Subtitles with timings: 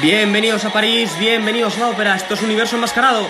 [0.00, 3.26] Bienvenidos a París, bienvenidos a la ópera, esto es Universo Enmascarado.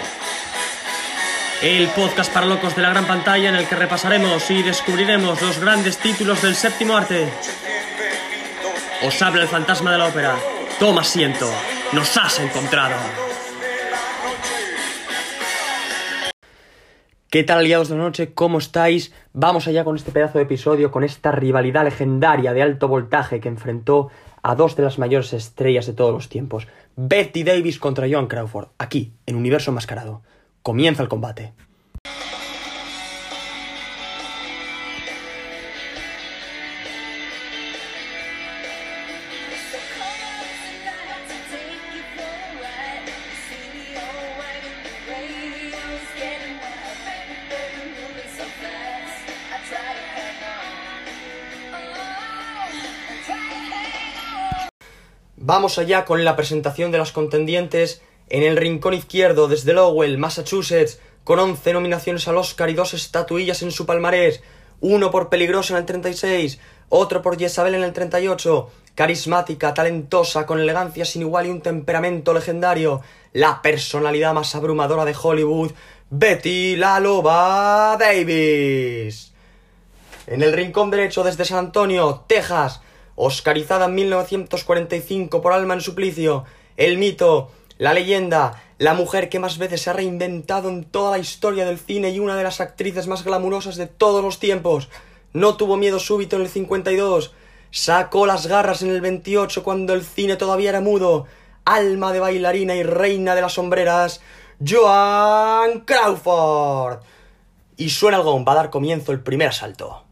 [1.63, 5.59] El podcast para locos de la gran pantalla en el que repasaremos y descubriremos los
[5.61, 7.27] grandes títulos del séptimo arte.
[9.03, 10.37] Os habla el fantasma de la ópera.
[10.79, 11.51] Toma asiento,
[11.93, 12.97] nos has encontrado.
[17.31, 18.35] ¿Qué tal aliados de la noche?
[18.35, 19.15] ¿Cómo estáis?
[19.33, 23.49] Vamos allá con este pedazo de episodio, con esta rivalidad legendaria de alto voltaje que
[23.49, 24.11] enfrentó
[24.43, 28.69] a dos de las mayores estrellas de todos los tiempos, Betty Davis contra Joan Crawford,
[28.79, 30.23] aquí, en Universo Enmascarado.
[30.63, 31.53] Comienza el combate.
[55.49, 58.03] Vamos allá con la presentación de las contendientes.
[58.29, 63.63] En el rincón izquierdo desde Lowell, Massachusetts, con 11 nominaciones al Oscar y dos estatuillas
[63.63, 64.43] en su palmarés,
[64.83, 66.61] uno por Peligrosa en el 36,
[66.91, 72.35] otro por Jezabel en el 38, carismática, talentosa, con elegancia sin igual y un temperamento
[72.35, 73.01] legendario,
[73.33, 75.73] la personalidad más abrumadora de Hollywood,
[76.11, 79.33] Betty la Loba Davis.
[80.27, 82.83] En el rincón derecho desde San Antonio, Texas,
[83.21, 86.45] Oscarizada en 1945 por Alma en Suplicio,
[86.77, 91.19] el mito, la leyenda, la mujer que más veces se ha reinventado en toda la
[91.19, 94.89] historia del cine y una de las actrices más glamurosas de todos los tiempos.
[95.33, 97.33] No tuvo miedo súbito en el 52,
[97.73, 101.27] sacó las garras en el 28 cuando el cine todavía era mudo.
[101.65, 104.21] Alma de bailarina y reina de las sombreras,
[104.65, 107.01] Joan Crawford.
[107.77, 110.05] Y suena el gong, va a dar comienzo el primer asalto.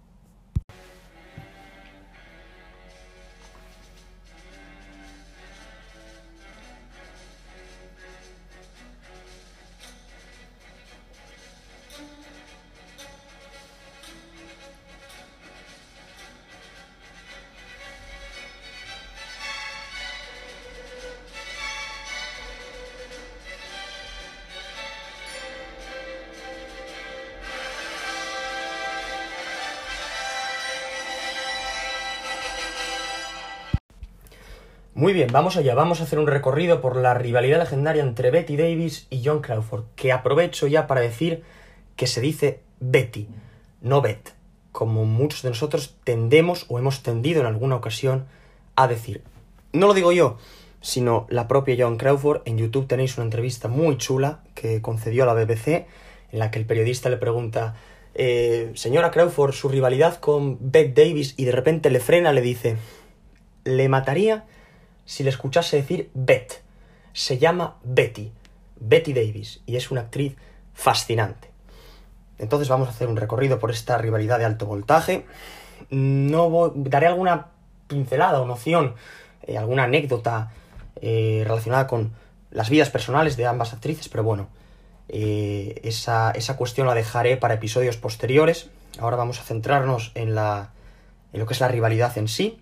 [34.96, 38.56] Muy bien, vamos allá, vamos a hacer un recorrido por la rivalidad legendaria entre Betty
[38.56, 41.42] Davis y John Crawford, que aprovecho ya para decir
[41.96, 43.28] que se dice Betty,
[43.82, 44.32] no Bet,
[44.72, 48.24] como muchos de nosotros tendemos o hemos tendido en alguna ocasión
[48.74, 49.22] a decir.
[49.74, 50.38] No lo digo yo,
[50.80, 52.40] sino la propia John Crawford.
[52.46, 55.88] En YouTube tenéis una entrevista muy chula que concedió a la BBC,
[56.32, 57.74] en la que el periodista le pregunta,
[58.14, 62.78] eh, señora Crawford, su rivalidad con Bette Davis, y de repente le frena, le dice,
[63.64, 64.46] le mataría
[65.06, 66.62] si le escuchase decir Beth.
[67.14, 68.30] Se llama Betty,
[68.78, 70.36] Betty Davis, y es una actriz
[70.74, 71.50] fascinante.
[72.38, 75.24] Entonces vamos a hacer un recorrido por esta rivalidad de alto voltaje.
[75.88, 77.46] No daré alguna
[77.88, 78.94] pincelada o noción,
[79.42, 80.52] eh, alguna anécdota
[81.00, 82.12] eh, relacionada con
[82.50, 84.48] las vidas personales de ambas actrices, pero bueno,
[85.08, 88.70] eh, esa, esa, cuestión la dejaré para episodios posteriores.
[88.98, 90.70] Ahora vamos a centrarnos en, la,
[91.32, 92.58] en lo que es la rivalidad en sí.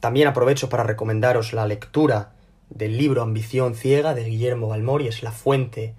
[0.00, 2.32] También aprovecho para recomendaros la lectura
[2.70, 5.94] del libro Ambición Ciega de Guillermo Balmori, es la fuente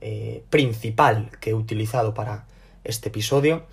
[0.00, 2.46] eh, principal que he utilizado para
[2.84, 3.64] este episodio,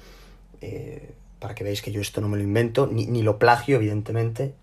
[0.61, 4.53] eh, para que veáis que yo esto no me lo invento, ni, lo plagio, evidentemente.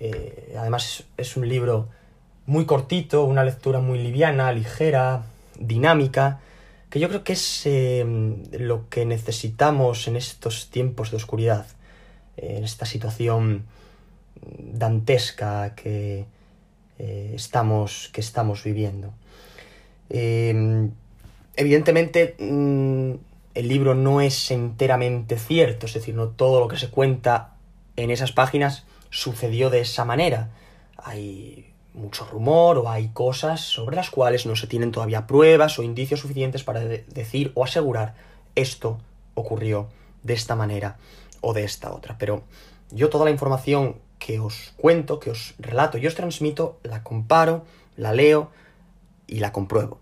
[0.00, 1.88] Eh, además es, un libro
[2.46, 5.24] muy cortito, una lectura muy liviana, ligera,
[5.58, 6.40] dinámica,
[6.90, 11.66] que yo creo que es lo que necesitamos en estos tiempos de oscuridad,
[12.36, 13.64] en esta situación
[14.58, 16.26] dantesca que,
[16.98, 19.12] eh, estamos, que estamos viviendo.
[20.10, 20.90] Em,
[21.56, 23.12] evidentemente, mm,
[23.54, 27.54] el libro no es enteramente cierto, es decir, no todo lo que se cuenta
[27.96, 30.50] en esas páginas sucedió de esa manera.
[30.96, 35.82] Hay mucho rumor o hay cosas sobre las cuales no se tienen todavía pruebas o
[35.82, 38.14] indicios suficientes para decir o asegurar
[38.56, 38.98] esto
[39.34, 39.88] ocurrió
[40.22, 40.96] de esta manera
[41.40, 42.16] o de esta otra.
[42.18, 42.42] Pero
[42.90, 47.66] yo toda la información que os cuento, que os relato y os transmito, la comparo,
[47.98, 48.50] la leo
[49.26, 50.00] y la compruebo.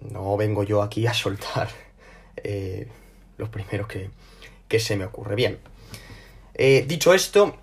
[0.00, 1.68] No vengo yo aquí a soltar
[2.36, 2.88] eh,
[3.36, 4.08] lo primero que,
[4.80, 5.34] se me ocurre.
[5.34, 5.58] Bien,
[6.54, 7.54] eh, dicho esto,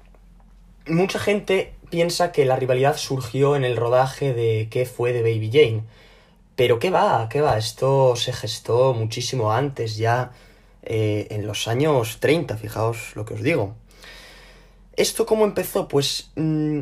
[0.86, 5.50] mucha gente piensa que la rivalidad surgió en el rodaje de ¿Qué fue de Baby
[5.52, 5.84] Jane?
[6.56, 7.28] Pero ¿qué va?
[7.28, 7.58] ¿Qué va?
[7.58, 10.32] Esto se gestó muchísimo antes, ya
[10.84, 13.74] eh, en los años 30, fijaos lo que os digo.
[14.98, 15.88] ¿Esto cómo empezó?
[15.88, 16.82] Pues mm,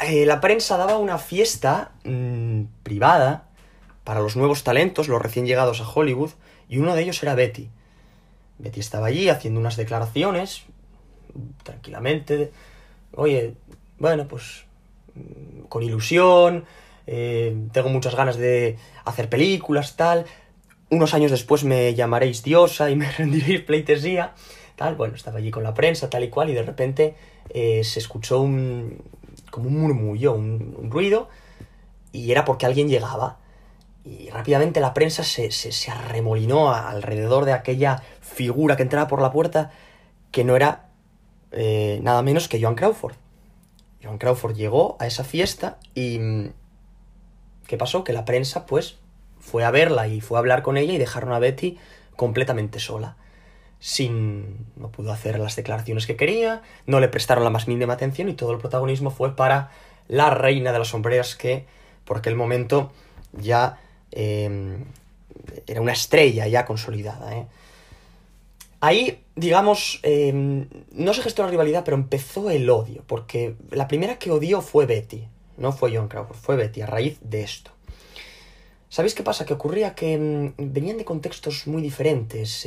[0.00, 3.48] eh, la prensa daba una fiesta mm, privada
[4.04, 6.30] para los nuevos talentos, los recién llegados a Hollywood,
[6.68, 7.68] y uno de ellos era Betty.
[8.58, 10.64] Betty estaba allí haciendo unas declaraciones,
[11.62, 12.52] tranquilamente.
[13.14, 13.54] Oye,
[13.98, 14.64] bueno, pues
[15.14, 16.64] mm, con ilusión,
[17.06, 20.26] eh, tengo muchas ganas de hacer películas, tal.
[20.90, 24.34] Unos años después me llamaréis diosa y me rendiréis pleitesía,
[24.96, 27.14] Bueno, estaba allí con la prensa, tal y cual, y de repente
[27.50, 29.02] eh, se escuchó un,
[29.50, 31.28] como un murmullo, un, ruido,
[32.12, 33.38] y era porque alguien llegaba.
[34.04, 39.30] Y rápidamente la prensa se, se, arremolinó alrededor de aquella figura que entraba por la
[39.30, 39.70] puerta,
[40.30, 40.88] que no era
[41.52, 43.16] eh, nada menos que Joan Crawford.
[44.02, 46.18] Joan Crawford llegó a esa fiesta y...
[47.66, 48.02] ¿Qué pasó?
[48.02, 48.96] Que la prensa, pues,
[49.38, 51.78] fue a verla y fue a hablar con ella y dejaron a Betty
[52.16, 53.16] completamente sola.
[53.80, 54.66] Sin.
[54.76, 58.34] no pudo hacer las declaraciones que quería, no le prestaron la más mínima atención y
[58.34, 59.70] todo el protagonismo fue para
[60.06, 61.64] la reina de las sombreras que,
[62.04, 62.92] por aquel momento,
[63.32, 63.80] ya
[64.12, 64.84] em,
[65.66, 67.34] era una estrella ya consolidada.
[67.36, 67.46] ¿eh?
[68.80, 74.18] Ahí, digamos, em, no se gestó la rivalidad, pero empezó el odio, porque la primera
[74.18, 75.26] que odió fue Betty,
[75.56, 77.70] no fue John Crawford, fue Betty, a raíz de esto.
[78.88, 79.44] ¿Sabéis qué pasa?
[79.44, 82.66] Que ocurría que em, venían de contextos muy diferentes.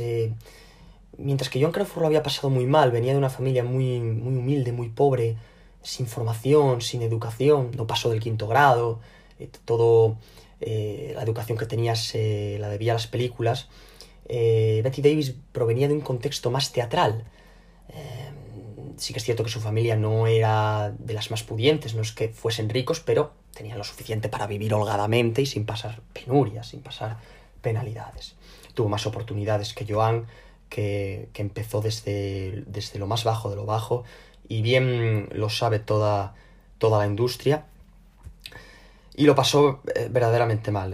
[1.18, 4.36] Mientras que John Crawford lo había pasado muy mal, venía de una familia muy, muy
[4.36, 5.36] humilde, muy pobre,
[5.84, 9.00] sin formación, sin educación, no pasó del quinto grado,
[9.38, 10.16] eh, todo
[10.60, 13.68] eh, la educación que tenía se la debía a las películas.
[14.26, 17.24] Eh, Betty Davis provenía de un contexto más teatral.
[18.96, 22.12] Sí que es cierto que su familia no era de las más pudientes, no es
[22.12, 26.80] que fuesen ricos, pero tenían lo suficiente para vivir holgadamente y sin pasar penurias, sin
[26.80, 27.18] pasar
[27.60, 28.36] penalidades.
[28.72, 30.26] Tuvo más oportunidades que Joan,
[30.74, 34.04] que, empezó desde, desde, lo más bajo de lo bajo,
[34.48, 36.34] y bien lo sabe toda,
[36.78, 37.66] toda la industria.
[39.16, 40.92] Y lo pasó eh, verdaderamente mal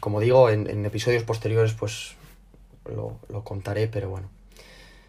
[0.00, 2.16] como digo, en, episodios posteriores pues
[2.84, 4.28] lo, contaré, pero bueno.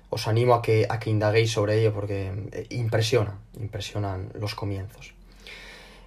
[0.10, 5.14] Os animo a que, a que indaguéis sobre ello porque eh, impresiona, impresionan los comienzos.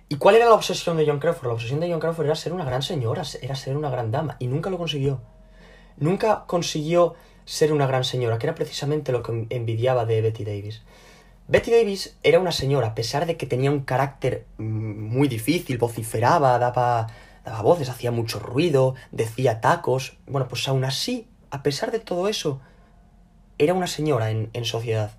[0.09, 1.47] ¿Y cuál era la obsesión de John Crawford?
[1.47, 4.37] La obsesión de John Crawford era ser una gran señora, era ser una gran dama,
[4.41, 5.21] y nunca lo consiguió.
[5.97, 10.83] Nunca consiguió ser una gran señora, que era precisamente lo que envidiaba de Betty Davis.
[11.49, 15.79] Betty Davis era una señora, a pesar de que tenía un carácter mm, muy difícil,
[15.79, 17.09] vociferaba, daba
[17.44, 20.17] daba voces, hacía mucho ruido, decía tacos.
[20.27, 22.61] Bueno, pues aún así, a pesar de todo eso,
[23.59, 25.12] era una señora en, sociedad.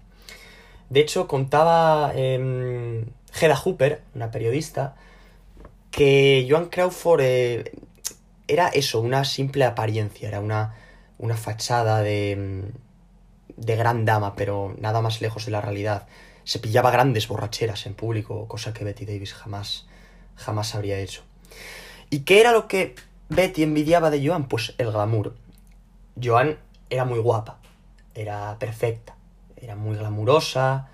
[0.89, 3.05] De hecho, contaba eh,
[3.39, 4.95] Hedda Hooper, una periodista,
[5.91, 7.71] que Joan Crawford eh,
[8.47, 10.75] era eso, una simple apariencia, era una,
[11.23, 12.71] una fachada de, em,
[13.55, 16.05] de gran dama, pero nada más lejos de la realidad.
[16.43, 19.87] Se pillaba grandes borracheras en público, cosa que Betty Davis jamás,
[20.35, 21.21] jamás habría hecho.
[22.09, 22.95] ¿Y qué era lo que
[23.29, 24.49] Betty envidiaba de Joan?
[24.49, 25.33] Pues el glamour.
[26.21, 26.57] Joan
[26.89, 27.57] era muy guapa,
[28.13, 29.15] era perfecta,
[29.55, 30.89] era muy glamurosa,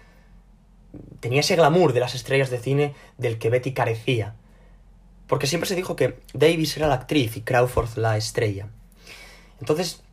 [1.22, 4.36] tenía ese glamour de las estrellas de cine del que Betty carecía.
[5.26, 8.68] Porque siempre se dijo que Davis era la actriz y Crawford la estrella.
[9.60, 10.04] Entonces,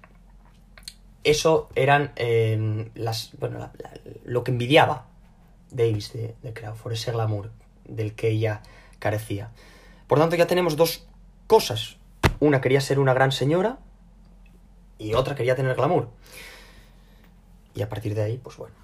[1.26, 3.70] eso eran eh, las, bueno,
[4.24, 5.06] lo que envidiaba
[5.70, 7.50] Davis de, de Crawford, ese glamour
[7.84, 8.62] del que ella
[8.98, 9.50] carecía.
[10.06, 11.06] Por tanto, ya tenemos dos
[11.46, 11.96] cosas.
[12.38, 13.78] Una quería ser una gran señora
[14.98, 16.10] y otra quería tener glamour.
[17.74, 18.74] Y a partir de ahí, pues bueno.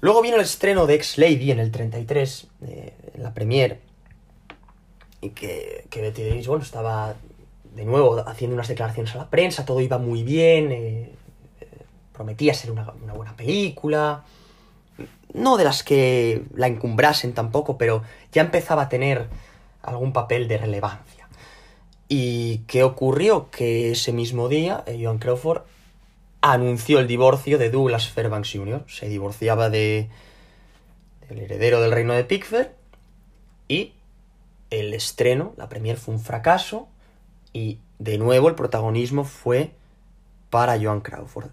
[0.00, 3.80] Luego vino el estreno de Ex Lady en el 33, eh, en la premiere,
[5.20, 7.14] y que, que Betty Davis, bueno, estaba
[7.74, 11.12] de nuevo haciendo unas declaraciones a la prensa, todo iba muy bien, eh,
[11.60, 11.66] eh,
[12.12, 14.24] prometía ser una, buena película,
[15.32, 18.02] no de las que la encumbrasen tampoco, pero
[18.32, 19.28] ya empezaba a tener
[19.82, 21.28] algún papel de relevancia.
[22.08, 23.50] ¿Y qué ocurrió?
[23.50, 25.62] Que ese mismo día eh, Joan Crawford
[26.42, 28.84] anunció el divorcio de Douglas Fairbanks Jr.
[28.86, 30.10] Se divorciaba de
[31.28, 32.68] del heredero del reino de Pickford
[33.68, 33.94] y
[34.70, 36.88] el estreno, la premier fue un fracaso
[37.52, 39.72] y de nuevo el protagonismo fue
[40.50, 41.50] para Joan Crawford.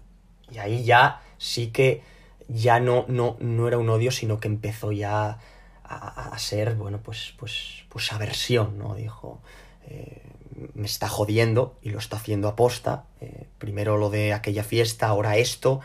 [0.50, 2.02] Y ahí ya sí que
[2.48, 5.38] ya no, no, no era un odio, sino que empezó ya
[5.84, 8.94] a, ser, bueno, pues, pues, pues aversión, ¿no?
[8.94, 9.40] Dijo,
[9.88, 10.22] eh,
[10.74, 13.04] me está jodiendo y lo está haciendo aposta.
[13.20, 15.80] Eh, primero lo de aquella fiesta, ahora esto.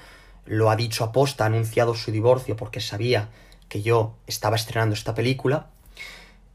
[0.46, 3.30] Lo ha dicho aposta, ha anunciado su divorcio porque sabía
[3.68, 5.70] que yo estaba estrenando esta película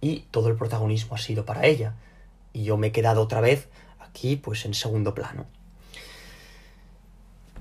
[0.01, 1.95] y todo el protagonismo ha sido para ella.
[2.53, 3.69] Y yo me he quedado otra vez
[4.01, 5.47] aquí, pues en segundo plano.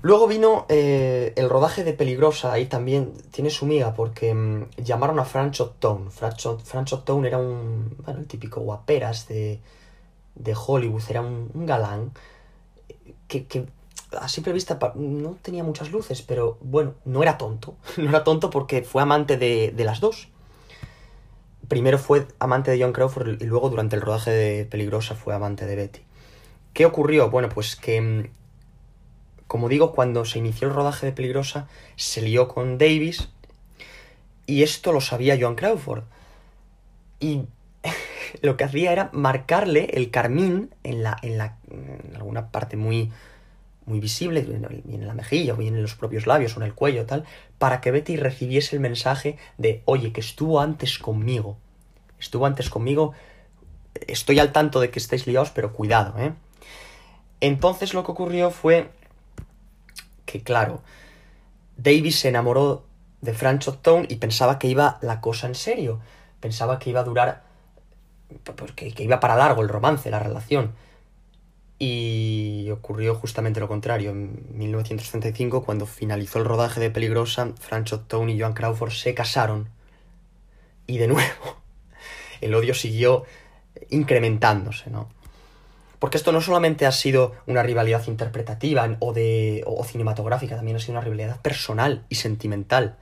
[0.02, 5.18] Luego vino eh, el rodaje de Peligrosa, ahí también tiene su miga, porque mm, llamaron
[5.18, 6.10] a Francho Tone.
[6.10, 9.60] Francho, Tone era un, bueno, el típico guaperas de,
[10.36, 12.12] de Hollywood, era un, galán
[13.28, 13.66] que, que,
[14.18, 17.76] a simple vista no tenía muchas luces, pero bueno, no era tonto.
[17.98, 20.28] No era tonto porque fue amante de, de las dos.
[21.70, 25.66] Primero fue amante de John Crawford y luego durante el rodaje de Peligrosa fue amante
[25.66, 26.00] de Betty.
[26.74, 27.30] ¿Qué ocurrió?
[27.30, 28.24] Bueno, pues que mm,
[29.46, 33.28] como digo, cuando se inició el rodaje de Peligrosa, se lió con Davis
[34.46, 36.02] y esto lo sabía Joan Crawford.
[37.20, 37.42] Y
[38.42, 43.12] lo que hacía era marcarle el carmín en, la, en, la, en alguna parte muy,
[43.86, 46.74] muy visible, bien en la mejilla, o bien en los propios labios o en el
[46.74, 47.24] cuello, tal,
[47.58, 51.56] para que Betty recibiese el mensaje de, oye, que estuvo antes conmigo.
[52.18, 53.14] Estuvo antes conmigo,
[54.06, 56.32] estoy al tanto de que estáis liados, pero cuidado, ¿eh?
[57.40, 58.90] Entonces lo que ocurrió fue
[60.26, 60.82] que claro,
[61.76, 62.84] Davis se enamoró
[63.20, 66.00] de Francho Stone y pensaba que iba la cosa en serio.
[66.40, 67.42] Pensaba que iba a durar.
[68.56, 70.72] Porque, que iba para largo el romance, la relación.
[71.82, 74.10] Y ocurrió justamente lo contrario.
[74.10, 79.70] En 1935, cuando finalizó el rodaje de Peligrosa, Francho Stone y Joan Crawford se casaron.
[80.86, 81.56] Y de nuevo,
[82.42, 83.24] el odio siguió
[83.88, 85.08] incrementándose, ¿no?
[85.98, 90.80] Porque esto no solamente ha sido una rivalidad interpretativa o, de, o, cinematográfica, también ha
[90.80, 92.96] sido una rivalidad personal y sentimental.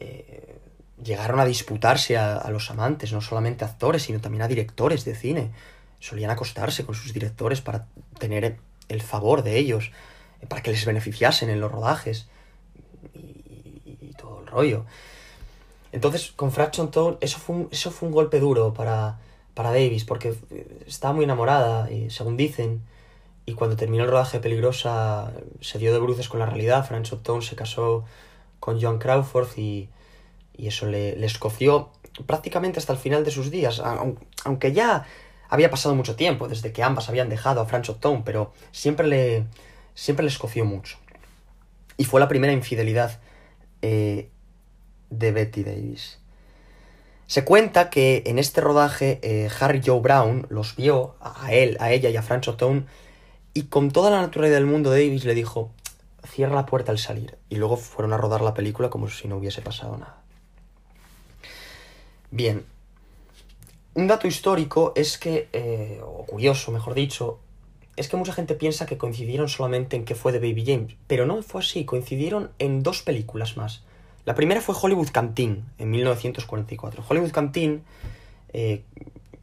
[0.00, 0.58] Eh,
[1.02, 5.14] llegaron a disputarse a, los amantes, no solamente a actores, sino también a directores de
[5.14, 5.50] cine.
[6.02, 7.86] Solían acostarse con sus directores para
[8.18, 9.92] tener el favor de ellos,
[10.40, 12.26] eh, para que les beneficiasen en los rodajes
[13.14, 14.84] y, todo el rollo.
[15.92, 19.20] Entonces, con Fraction Tone, eso fue eso fue un golpe duro para,
[19.54, 20.34] para Davis, porque
[20.86, 22.82] estaba muy enamorada, y, según dicen,
[23.46, 27.42] y cuando terminó el rodaje Peligrosa se dio de bruces con la realidad, Franz Upton
[27.42, 28.04] se casó
[28.58, 29.88] con John Crawford y,
[30.56, 31.90] y eso le, le, escoció
[32.26, 33.80] prácticamente hasta el final de sus días,
[34.44, 35.06] aunque ya
[35.52, 39.44] había pasado mucho tiempo desde que ambas habían dejado a Franz Upton, pero siempre le,
[39.94, 40.96] siempre le mucho.
[41.98, 43.20] Y fue la primera infidelidad
[43.82, 44.30] eh,
[45.10, 46.18] de Betty Davis.
[47.26, 51.92] Se cuenta que en este rodaje eh, Harry Joe Brown los vio a él, a
[51.92, 52.86] ella y a Francho Tone
[53.52, 55.70] y con toda la naturalidad del mundo Davis le dijo
[56.26, 59.36] cierra la puerta al salir y luego fueron a rodar la película como si no
[59.36, 60.22] hubiese pasado nada.
[62.30, 62.64] Bien,
[63.94, 67.40] un dato histórico es que, eh, o curioso mejor dicho,
[67.96, 71.26] es que mucha gente piensa que coincidieron solamente en que fue de Baby James, pero
[71.26, 73.84] no fue así, coincidieron en dos películas más.
[74.24, 77.04] La primera fue Hollywood Canteen, en 1944.
[77.06, 77.82] Hollywood Canteen,
[78.52, 78.84] eh,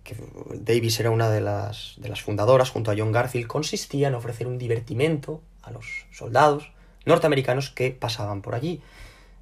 [0.04, 0.16] que
[0.56, 4.48] Davis era una de las, de las fundadoras junto a John Garfield, consistía en ofrecer
[4.48, 6.72] un divertimento a los soldados
[7.06, 8.82] norteamericanos que pasaban por allí.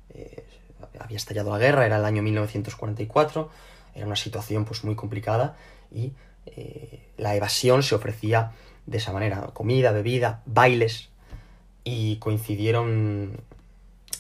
[0.10, 0.44] Eh,
[1.00, 3.50] había estallado la guerra, era el año 1944,
[3.98, 5.58] era una situación pues muy complicada
[5.92, 6.14] y
[6.46, 8.52] eh, la evasión se ofrecía
[8.86, 11.10] de esa manera, comida, bebida, bailes
[11.84, 13.42] y coincidieron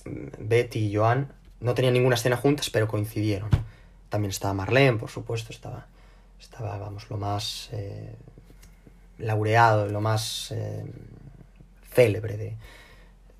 [0.06, 3.50] Betty y Joan no tenían ninguna escena juntas, pero coincidieron.
[4.10, 5.88] También estaba Marlene, por supuesto, estaba,
[6.40, 8.16] estaba vamos, lo más eh,
[9.18, 10.86] laureado, lo más eh,
[11.94, 12.56] célebre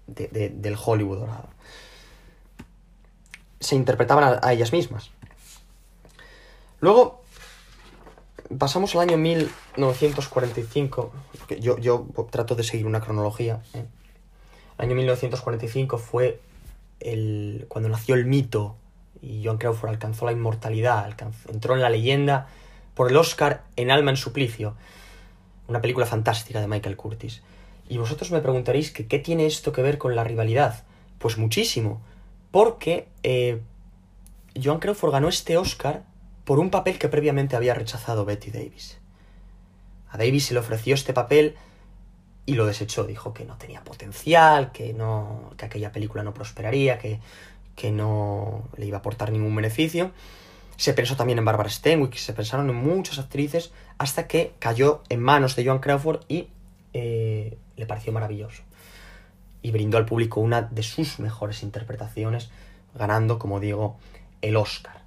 [0.08, 1.50] de, del Hollywood dorado.
[3.60, 5.12] Se interpretaban a, ellas mismas.
[6.80, 7.24] Luego,
[8.58, 11.12] pasamos al año 1945,
[11.60, 13.62] yo, yo trato de seguir una cronología.
[13.74, 13.86] ¿eh?
[14.78, 16.40] El año 1945 fue
[17.00, 18.76] el, cuando nació el mito
[19.22, 21.16] y Joan Crawford alcanzó la inmortalidad,
[21.50, 22.48] entró en la leyenda
[22.94, 24.76] por el Oscar en Alma en Suplicio,
[25.68, 27.42] una película fantástica de Michael Curtis.
[27.90, 30.84] Y vosotros me preguntaréis que qué tiene esto que ver con la rivalidad.
[31.20, 32.02] Pues muchísimo,
[32.52, 33.62] porque eh,
[34.62, 36.04] Joan Crawford ganó este Oscar
[36.48, 38.98] por un papel que previamente había rechazado Betty Davis.
[40.10, 41.58] A Davis se le ofreció este papel
[42.46, 43.04] y lo desechó.
[43.04, 47.20] Dijo que no tenía potencial, que, no, que aquella película no prosperaría, que,
[47.76, 50.12] que no le iba a aportar ningún beneficio.
[50.78, 55.22] Se pensó también en Barbara Stanwyck, se pensaron en muchas actrices, hasta que cayó en
[55.22, 56.48] manos de Joan Crawford y
[56.94, 58.64] eh, le pareció maravilloso.
[59.62, 62.52] Y brindó al público una de sus mejores interpretaciones,
[62.96, 63.98] ganando, como digo,
[64.42, 65.07] el Oscar.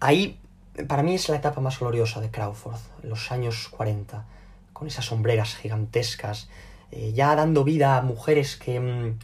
[0.00, 0.38] Ahí,
[0.86, 4.24] para mí, es la etapa más gloriosa de Crawford, los años 40
[4.72, 6.48] con esas sombreras gigantescas,
[6.92, 9.18] eh, ya dando vida a mujeres que mm,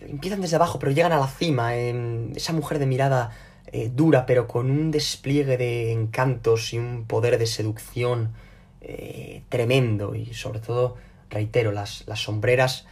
[0.00, 3.32] empiezan desde abajo pero llegan a la cima, esa mujer de mirada
[3.66, 8.32] eh, dura pero con un despliegue de encantos y un poder de seducción
[8.80, 10.14] eh, tremendo.
[10.14, 10.96] Y sobre todo
[11.28, 12.86] reitero, las, las sombreras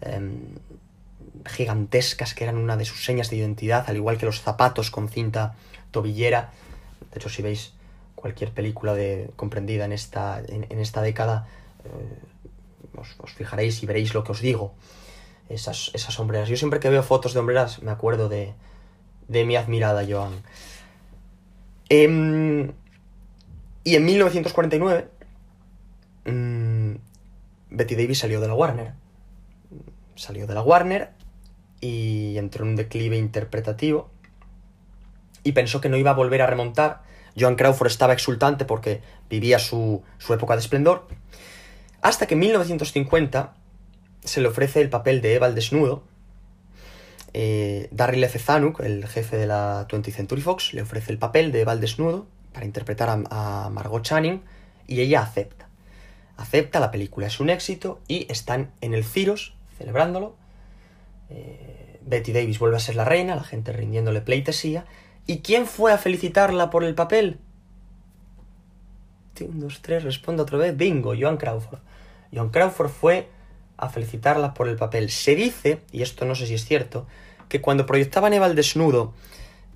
[0.00, 0.40] em,
[1.46, 5.08] gigantescas que eran una de sus señas de identidad, al igual que los zapatos con
[5.08, 5.54] cinta
[5.94, 6.50] tobillera.
[7.12, 7.72] De hecho, si veis
[8.16, 11.46] cualquier película de, comprendida en esta, en, esta década,
[11.84, 14.74] eh, os, fijaréis y veréis lo que os digo.
[15.48, 16.48] Esas, esas sombreras.
[16.48, 18.54] Yo siempre que veo fotos de hombreras me acuerdo de,
[19.28, 20.42] de mi admirada Joan.
[21.90, 22.72] Em,
[23.84, 25.08] y en 1949,
[26.24, 26.94] mmm,
[27.70, 28.94] Betty Davis salió de la Warner.
[30.16, 31.10] Salió de la Warner
[31.80, 34.13] y entró en un declive interpretativo
[35.44, 37.02] y pensó que no iba a volver a remontar.
[37.38, 41.06] Joan Crawford estaba exultante porque vivía su, su época de esplendor.
[42.02, 43.54] Hasta que en 1950
[44.24, 46.02] se le ofrece el papel de Eva al desnudo.
[47.32, 48.38] Eh, Darryl F.
[48.38, 51.80] Zanuck, el jefe de la 20th Century Fox, le ofrece el papel de Eva al
[51.80, 54.42] desnudo para interpretar a, Margot Channing
[54.86, 55.68] y ella acepta.
[56.36, 60.36] Acepta, la película es un éxito y están en el Ciros celebrándolo.
[61.30, 64.84] Eh, Betty Davis vuelve a ser la reina, la gente rindiéndole pleitesía.
[65.26, 67.38] ¿Y quién fue a felicitarla por el papel?
[69.40, 70.76] Un, dos, tres, respondo otra vez.
[70.76, 71.80] Bingo, Joan Crawford.
[72.32, 73.28] Joan Crawford fue
[73.76, 75.10] a felicitarla por el papel.
[75.10, 77.06] Se dice, y esto no sé si es cierto,
[77.48, 79.14] que cuando proyectaban Eva desnudo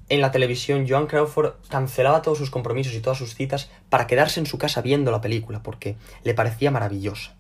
[0.09, 4.41] en la televisión, Joan Crawford cancelaba todos sus compromisos y todas sus citas para quedarse
[4.41, 7.35] en su casa viendo la película, porque le parecía maravillosa.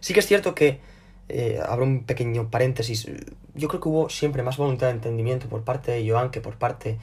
[0.00, 0.80] Sí que es cierto que,
[1.28, 3.06] eh, un pequeño paréntesis,
[3.54, 6.56] yo creo que hubo siempre más voluntad de entendimiento por parte de Joan que por
[6.56, 6.98] parte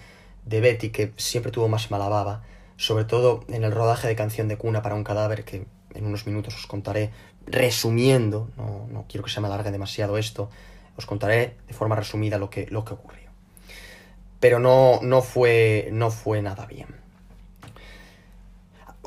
[0.46, 2.44] de Betty, que siempre tuvo más mala baba,
[2.78, 6.26] sobre todo en el rodaje de Canción de Cuna para un cadáver, que en unos
[6.26, 7.12] minutos os contaré,
[7.46, 10.50] resumiendo, no, no quiero que se me alargue demasiado esto,
[10.96, 13.30] os contaré de forma resumida lo que, lo que ocurrió
[14.40, 16.88] pero no, no, fue, no fue nada bien.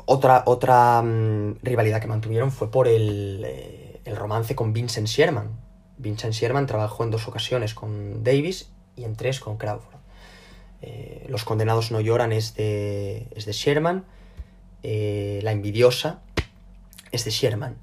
[0.05, 5.51] Otra, otra mm, rivalidad que mantuvieron fue por el, eh, el, romance con Vincent Sherman.
[5.97, 9.95] Vincent Sherman trabajó en dos ocasiones con Davis y en tres con Crawford.
[10.81, 14.05] Eh, Los condenados no lloran es de, es de Sherman.
[14.83, 16.21] Eh, la envidiosa
[17.11, 17.77] es de Sherman.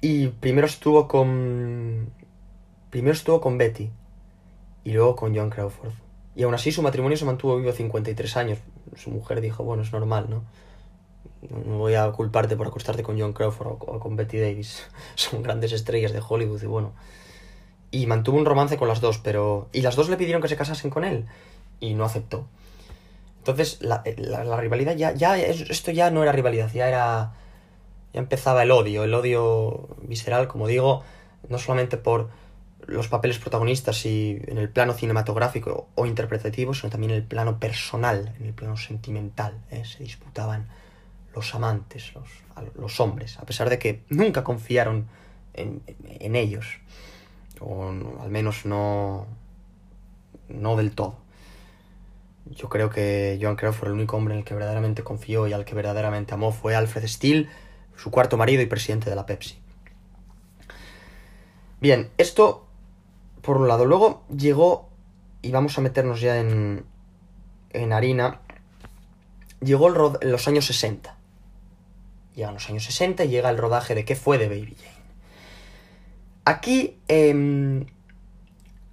[0.00, 2.10] Y primero estuvo con.
[2.90, 3.90] Primero estuvo con Betty.
[4.84, 5.92] Y luego con John Crawford.
[6.34, 8.58] Y aún así su matrimonio se mantuvo vivo 53 años.
[8.96, 10.44] Su mujer dijo, bueno, es normal, ¿no?
[11.50, 14.86] No voy a culparte por acostarte con John Crawford o con Betty Davis.
[15.14, 16.92] Son grandes estrellas de Hollywood y bueno.
[17.90, 19.68] Y mantuvo un romance con las dos, pero...
[19.72, 21.26] Y las dos le pidieron que se casasen con él.
[21.80, 22.46] Y no aceptó.
[23.38, 25.36] Entonces, la, la, rivalidad ya, ya...
[25.36, 27.34] Esto ya no era rivalidad, ya era...
[28.14, 31.02] Ya empezaba el odio, el odio visceral, como digo,
[31.48, 32.28] no solamente por
[32.86, 37.58] los papeles protagonistas y en el plano cinematográfico o interpretativo, sino también en el plano
[37.58, 39.58] personal, en el plano sentimental.
[39.70, 39.84] ¿eh?
[39.84, 40.68] Se disputaban
[41.34, 42.12] los amantes,
[42.74, 45.08] los, hombres, a pesar de que nunca confiaron
[45.54, 46.66] en, en ellos,
[47.60, 47.88] o
[48.20, 49.26] al menos no,
[50.48, 51.16] no del todo.
[52.46, 55.64] Yo creo que Joan Crawford, el único hombre en el que verdaderamente confió y al
[55.64, 57.48] que verdaderamente amó fue Alfred Steele,
[57.96, 59.58] su cuarto marido y presidente de la Pepsi.
[61.80, 62.66] Bien, esto
[63.42, 63.84] por un lado.
[63.84, 64.88] Luego llegó,
[65.40, 66.84] y vamos a meternos ya en,
[67.70, 68.40] en harina,
[69.60, 71.16] llegó el en los años 60.
[72.34, 75.02] Llegan los años 60 y llega el rodaje de qué fue de Baby Jane.
[76.44, 77.84] Aquí, eh,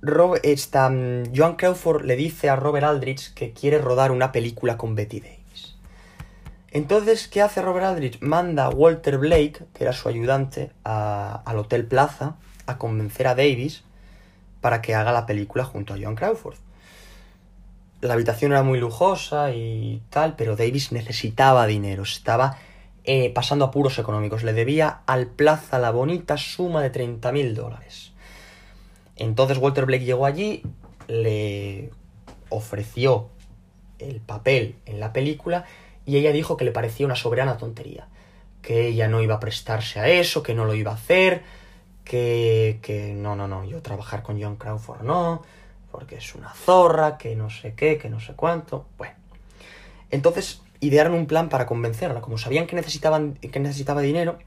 [0.02, 5.75] Joan Crawford le dice a Robert Aldrich que quiere rodar una película con Betty Davis.
[6.71, 8.21] Entonces, ¿qué hace Robert Aldrich?
[8.21, 12.36] Manda a Walter Blake, que era su ayudante, al Hotel Plaza,
[12.67, 13.84] a convencer a Davis
[14.62, 16.58] para que haga la película junto a Joan Crawford.
[18.02, 22.58] La habitación era muy lujosa y tal, pero Davis necesitaba dinero, estaba
[23.12, 28.12] eh, pasando apuros económicos, le debía al Plaza la bonita suma de 30 mil dólares.
[29.15, 30.62] Entonces Walter Blake llegó allí,
[31.08, 31.89] le
[32.50, 33.30] ofreció
[33.98, 35.65] el papel en la película
[36.06, 38.08] y ella dijo que le parecía una soberana tontería,
[38.62, 41.41] que ella no iba a prestarse a eso, que no lo iba a hacer,
[42.04, 45.41] que, que no, no, no, yo trabajar con John Crawford no,
[45.91, 48.86] porque es una zorra, que no sé qué, que no sé cuánto.
[49.00, 49.15] Bueno,
[50.12, 52.22] entonces idearon un plan para convencerla.
[52.22, 54.39] Como sabían que, necesitaban, que necesitaba dinero,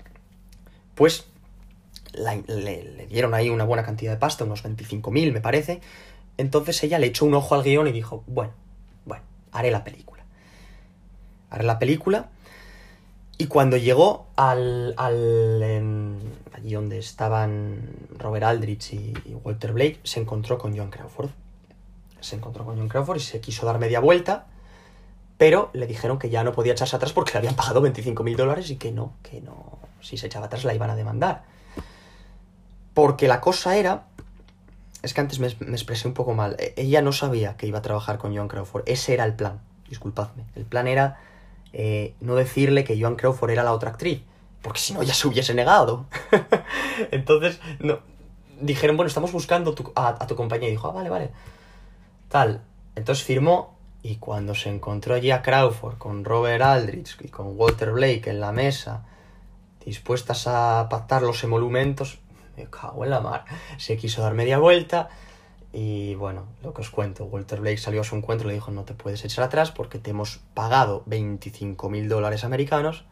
[0.95, 1.27] pues
[2.12, 5.81] le, dieron ahí una buena cantidad de pasta, unos 25.000 me parece.
[6.37, 8.53] Entonces ella le echó un ojo al guion y dijo, bueno,
[9.05, 10.25] bueno, haré la película.
[11.51, 12.29] Haré la película.
[13.38, 16.16] Y cuando llegó al, al, em,
[16.53, 21.31] allí donde estaban Robert Aldrich y, Walter Blake, se encontró con John Crawford.
[22.21, 24.47] Se encontró con John Crawford y se quiso dar media vuelta,
[25.42, 28.37] pero le dijeron que ya no podía echarse atrás porque le habían pagado 25 mil
[28.37, 31.42] dólares y que no, que no, si se echaba atrás la iban a demandar.
[32.94, 34.05] Porque la cosa era,
[35.02, 37.83] es que antes me, expresé un poco mal, e, ella no sabía que iba a
[37.83, 41.18] trabajar con Joan Crawford, ese era el plan, disculpadme, el plan era
[41.72, 44.22] eh, no decirle que Joan Crawford era la otra actriz,
[44.62, 46.07] porque si no ya se hubiese negado.
[47.11, 47.98] Entonces, no,
[48.61, 50.68] dijeron, bueno, estamos buscando a, a, tu compañía.
[50.68, 51.31] Y dijo, ah, vale, vale.
[52.28, 52.62] Tal.
[52.94, 53.72] Entonces firmó
[54.03, 58.41] y cuando se encontró allí a Crawford con Robert Aldrich y con Walter Blake en
[58.41, 59.05] la mesa,
[59.85, 62.19] dispuestas a pactar los emolumentos,
[62.57, 63.45] me cago en la mar.
[63.79, 65.09] Se quiso dar media vuelta
[65.73, 68.73] y bueno, lo que os cuento, Walter Blake salió a su encuentro y le dijo
[68.73, 73.05] no te puedes echar atrás porque te hemos pagado 25 mil dólares americanos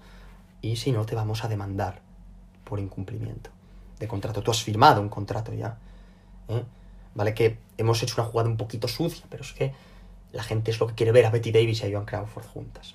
[0.61, 2.01] y si no te vamos a demandar
[2.65, 3.51] por incumplimiento
[3.99, 4.43] de contrato.
[4.43, 5.79] Tú has firmado un contrato ya.
[6.49, 6.65] ¿eh?
[7.15, 9.73] Vale que hemos hecho una jugada un poquito sucia, pero es que
[10.33, 12.95] la gente es lo que quiere ver a Betty Davis y a Joan Crawford juntas.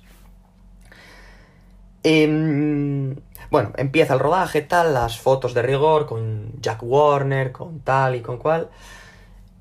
[2.02, 3.16] Em,
[3.50, 8.20] bueno, empieza el rodaje, tal, las fotos de rigor con Jack Warner, con tal y
[8.20, 8.70] con cual.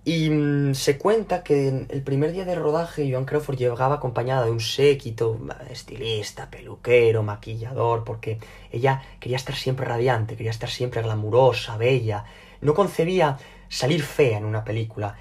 [0.03, 4.51] Y mm, se cuenta que el primer día de rodaje Joan Crawford llegaba acompañada de
[4.51, 5.39] un séquito,
[5.71, 8.37] estilista, peluquero, maquillador, porque
[8.71, 12.25] ella quería estar siempre radiante, quería estar siempre glamurosa, bella.
[12.61, 15.15] No concebía salir fea en una película,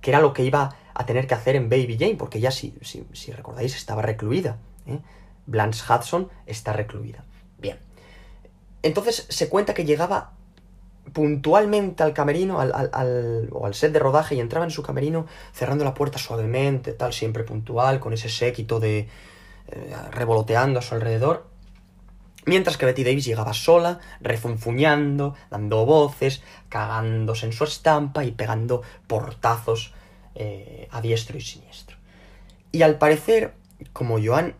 [0.00, 2.74] que era lo que iba a tener que hacer en Baby Jane, porque ella, si,
[2.82, 4.58] si, recordáis, estaba recluida.
[4.86, 4.98] ¿eh?
[5.46, 7.24] Blanche Hudson está recluida.
[7.58, 7.78] Bien.
[8.82, 10.32] Entonces se cuenta que llegaba
[11.12, 15.26] puntualmente al camerino, al, al, o al set de rodaje y entraba en su camerino
[15.52, 19.08] cerrando la puerta suavemente, tal, siempre puntual, con ese séquito de...
[19.72, 21.46] Eh, revoloteando a su alrededor.
[22.44, 28.82] Mientras que Betty Davis llegaba sola, refunfuñando, dando voces, cagándose en su estampa y pegando
[29.06, 29.92] portazos
[30.34, 31.96] eh, a diestro y siniestro.
[32.72, 33.54] Y al parecer,
[33.92, 34.54] como Joan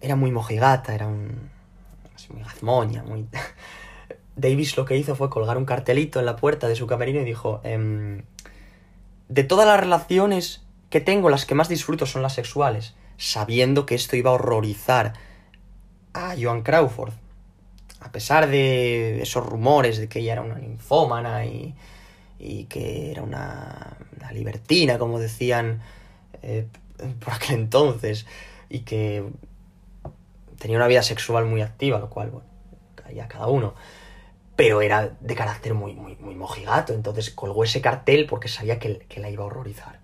[0.00, 1.50] era muy mojigata, era un...
[2.30, 3.26] muy gazmoña, muy...
[4.36, 7.24] Davis lo que hizo fue colgar un cartelito en la puerta de su camerino y
[7.24, 8.22] dijo, em,
[9.28, 13.94] de todas las relaciones que tengo, las que más disfruto son las sexuales, sabiendo que
[13.94, 15.14] esto iba a horrorizar
[16.12, 17.14] a Joan Crawford.
[18.00, 21.74] A pesar de esos rumores de que ella era una ninfómana y,
[22.38, 23.96] y que era una,
[24.32, 25.80] libertina, como decían
[26.42, 26.66] eh,
[27.24, 28.26] por aquel entonces,
[28.68, 29.24] y que
[30.58, 32.46] tenía una vida sexual muy activa, lo cual, bueno,
[32.94, 33.74] caía cada uno
[34.56, 39.06] pero era de carácter muy, muy, muy mojigato, entonces colgó ese cartel porque sabía que,
[39.16, 40.00] la iba a horrorizar.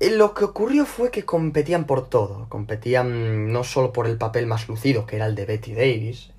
[0.00, 4.46] Eh, lo que ocurrió fue que competían por todo, competían no solo por el papel
[4.46, 6.30] más lucido, que era el de Betty Davis,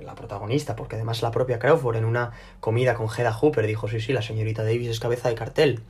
[0.00, 4.00] la protagonista, porque además la propia Crawford en una comida con Hedda Hooper dijo, sí,
[4.00, 5.80] sí, la señorita Davis es cabeza de cartel.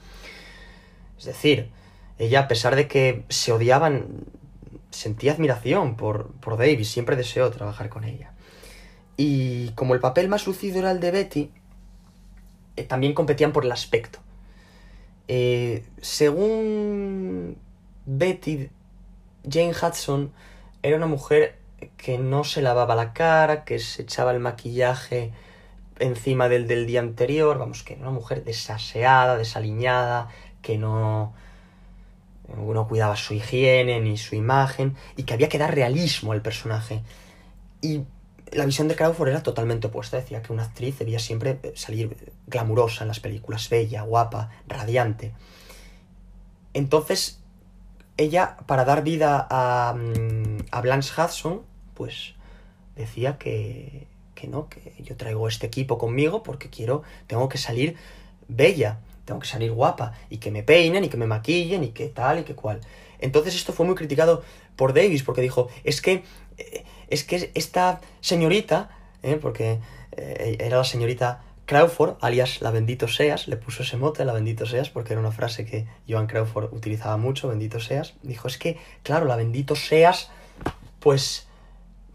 [1.19, 1.71] Es decir,
[2.19, 4.25] ella a pesar de que se odiaban,
[4.91, 8.33] sentía admiración por, por Davis, siempre deseó trabajar con ella.
[9.17, 11.51] Y como el papel más lucido era el de Betty,
[12.77, 14.21] eh, también competían por el aspecto.
[15.27, 17.59] Eh, según
[18.07, 18.71] Betty,
[19.49, 20.33] Jane Hudson
[20.83, 21.58] era una mujer
[21.97, 25.33] que no se lavaba la cara, que se echaba el maquillaje
[25.99, 30.29] encima del del día anterior, vamos, que era una mujer desaseada, desaliñada,
[30.63, 31.35] que no,
[32.57, 37.03] no cuidaba su higiene ni su imagen, y que había que dar realismo al personaje.
[37.81, 38.03] Y
[38.53, 40.17] la visión de Crawford era totalmente opuesta.
[40.17, 45.33] Decía que una actriz debía siempre eh, salir glamurosa en las películas, bella, guapa, radiante.
[46.75, 47.38] Entonces,
[48.19, 51.63] ella, para dar vida a, mm, a Blanche Hudson,
[51.95, 52.35] pues
[52.97, 57.97] decía que, que no, que yo traigo este equipo conmigo porque quiero, tengo que salir
[58.49, 62.09] bella, tengo que salir guapa, y que me peinen, y que me maquillen, y que
[62.09, 62.81] tal, y que cual.
[63.19, 64.43] Entonces esto fue muy criticado
[64.77, 66.25] por Davis, porque dijo, es que
[66.59, 68.91] eh, es que esta señorita,
[69.23, 69.39] ¿eh?
[69.41, 69.81] porque
[70.13, 74.65] eh, era la señorita Crawford, alias la bendito seas, le puso ese mote, la bendito
[74.65, 78.15] seas, porque era una frase que Joan Crawford utilizaba mucho, bendito seas.
[78.23, 80.31] Dijo, es que, claro, la bendito seas,
[80.99, 81.47] pues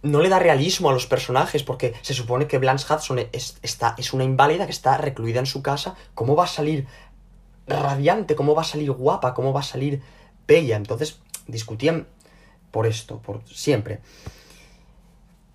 [0.01, 3.93] no le da realismo a los personajes, porque se supone que Blanche Hudson es, está,
[3.99, 5.93] es una inválida que está recluida en su casa.
[6.15, 6.87] ¿Cómo va a salir
[7.67, 8.35] radiante?
[8.35, 9.35] ¿Cómo va a salir guapa?
[9.35, 10.01] ¿Cómo va a salir
[10.47, 10.77] bella?
[10.77, 12.07] Entonces discutían
[12.71, 13.99] por esto, por siempre.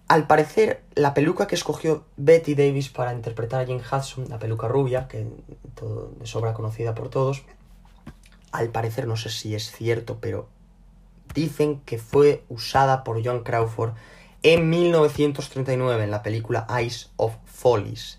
[0.08, 4.66] Al parecer, la peluca que escogió Betty Davis para interpretar a Jane Hudson, la peluca
[4.66, 5.26] rubia, que
[5.74, 7.44] todo, de sobra conocida por todos,
[8.52, 10.48] al parecer, no sé si es cierto, pero
[11.34, 13.92] dicen que fue usada por John Crawford
[14.42, 18.18] en 1939 en la película Eyes of Follies,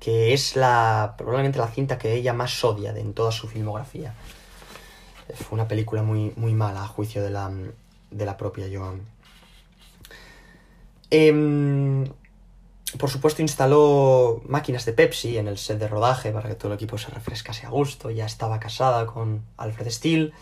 [0.00, 4.14] que es la probablemente la cinta que ella más odia de en toda su filmografía.
[5.34, 7.50] fue una película muy, muy mala a juicio de la,
[8.10, 9.11] de la propia Joan.
[11.14, 12.06] Em,
[12.98, 16.76] por supuesto instaló máquinas de Pepsi en el set de rodaje para que todo el
[16.76, 18.10] equipo se refrescase a gusto.
[18.10, 20.32] Ya estaba casada con Alfred Steele.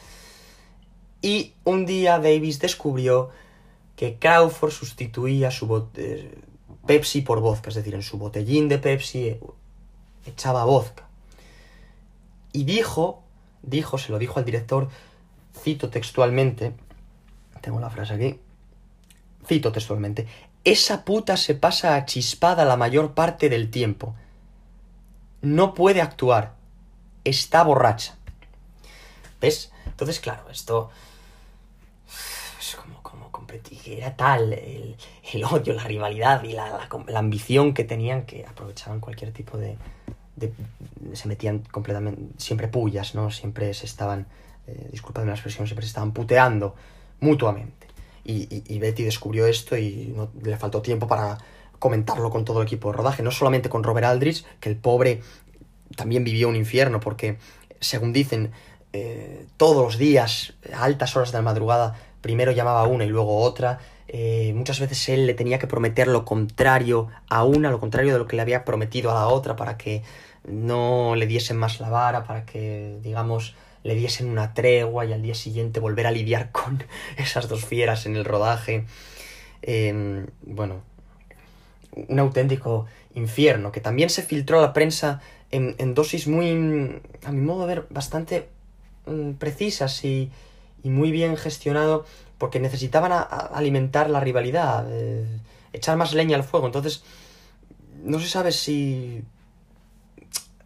[1.22, 3.30] Y un día Davis descubrió
[3.96, 6.38] que Crawford sustituía su eh,
[6.86, 9.40] Pepsi por vodka, es decir, en su botellín de Pepsi eh,
[10.24, 11.08] echaba vodka.
[12.52, 13.24] Y dijo,
[13.62, 14.88] dijo, se lo dijo al director,
[15.52, 16.74] cito textualmente,
[17.60, 18.38] tengo la frase aquí,
[19.46, 20.26] cito textualmente,
[20.64, 24.14] esa puta se pasa a chispada la mayor parte del tiempo.
[25.40, 26.54] No puede actuar.
[27.24, 28.16] Está borracha.
[29.40, 29.72] ¿Ves?
[29.86, 30.90] Entonces, claro, esto...
[32.58, 33.46] Es como, como
[33.86, 34.96] Era tal el,
[35.44, 39.76] odio, la rivalidad y la, ambición que tenían que aprovechaban cualquier tipo de,
[41.14, 43.30] se metían completamente, siempre pullas, ¿no?
[43.30, 44.26] Siempre se estaban,
[44.66, 46.74] eh, disculpadme la expresión, siempre se estaban puteando
[47.20, 47.89] mutuamente.
[48.30, 51.38] Y, Betty descubrió esto y no, le faltó tiempo para
[51.78, 55.22] comentarlo con todo el equipo de rodaje, no solamente con Robert Aldrich, que el pobre
[55.96, 57.38] también vivió un infierno, porque
[57.80, 58.52] según dicen,
[58.92, 63.08] eh, todos los días, a altas horas de la madrugada, primero llamaba a una y
[63.08, 67.80] luego otra, eh, muchas veces él le tenía que prometer lo contrario a una, lo
[67.80, 70.02] contrario de lo que le había prometido a la otra, para que
[70.44, 75.22] no le diesen más la vara, para que, digamos, le diesen una tregua y al
[75.22, 76.84] día siguiente volver a lidiar con
[77.16, 78.84] esas dos fieras en el rodaje.
[79.62, 80.82] Em, bueno,
[81.92, 87.40] un auténtico infierno que también se filtró a la prensa en, dosis muy, a mi
[87.40, 88.48] modo de ver, bastante
[89.06, 90.30] mm, precisas y,
[90.82, 92.06] muy bien gestionado
[92.38, 95.26] porque necesitaban alimentar la rivalidad, eh,
[95.74, 96.64] echar más leña al fuego.
[96.64, 97.04] Entonces,
[98.02, 99.22] no se sabe si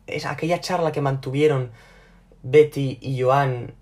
[0.06, 1.72] es aquella charla que mantuvieron
[2.44, 3.74] Betty y Joan,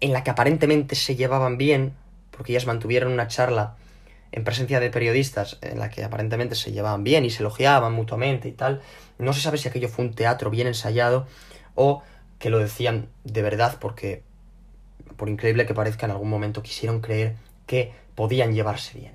[0.00, 1.94] en la que aparentemente se llevaban bien,
[2.32, 3.76] porque ellas mantuvieron una charla
[4.32, 8.48] en presencia de periodistas en la que aparentemente se llevaban bien y se elogiaban mutuamente
[8.48, 8.82] y tal.
[9.18, 11.26] No se sabe si aquello fue un teatro bien ensayado
[11.74, 12.02] o
[12.38, 14.22] que lo decían de verdad porque,
[15.16, 17.36] por increíble que parezca, en algún momento quisieron creer
[17.66, 19.12] que podían llevarse bien.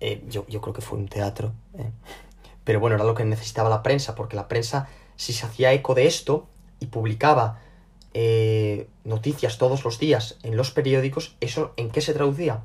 [0.00, 1.52] Eh, yo, creo que fue un teatro.
[1.78, 1.90] ¿eh?
[2.64, 5.94] Pero bueno, era lo que necesitaba la prensa, porque la prensa, si se hacía eco
[5.94, 6.46] de esto,
[6.80, 7.60] y publicaba
[8.14, 12.62] eh, noticias todos los días en los periódicos, ¿eso en qué se traducía?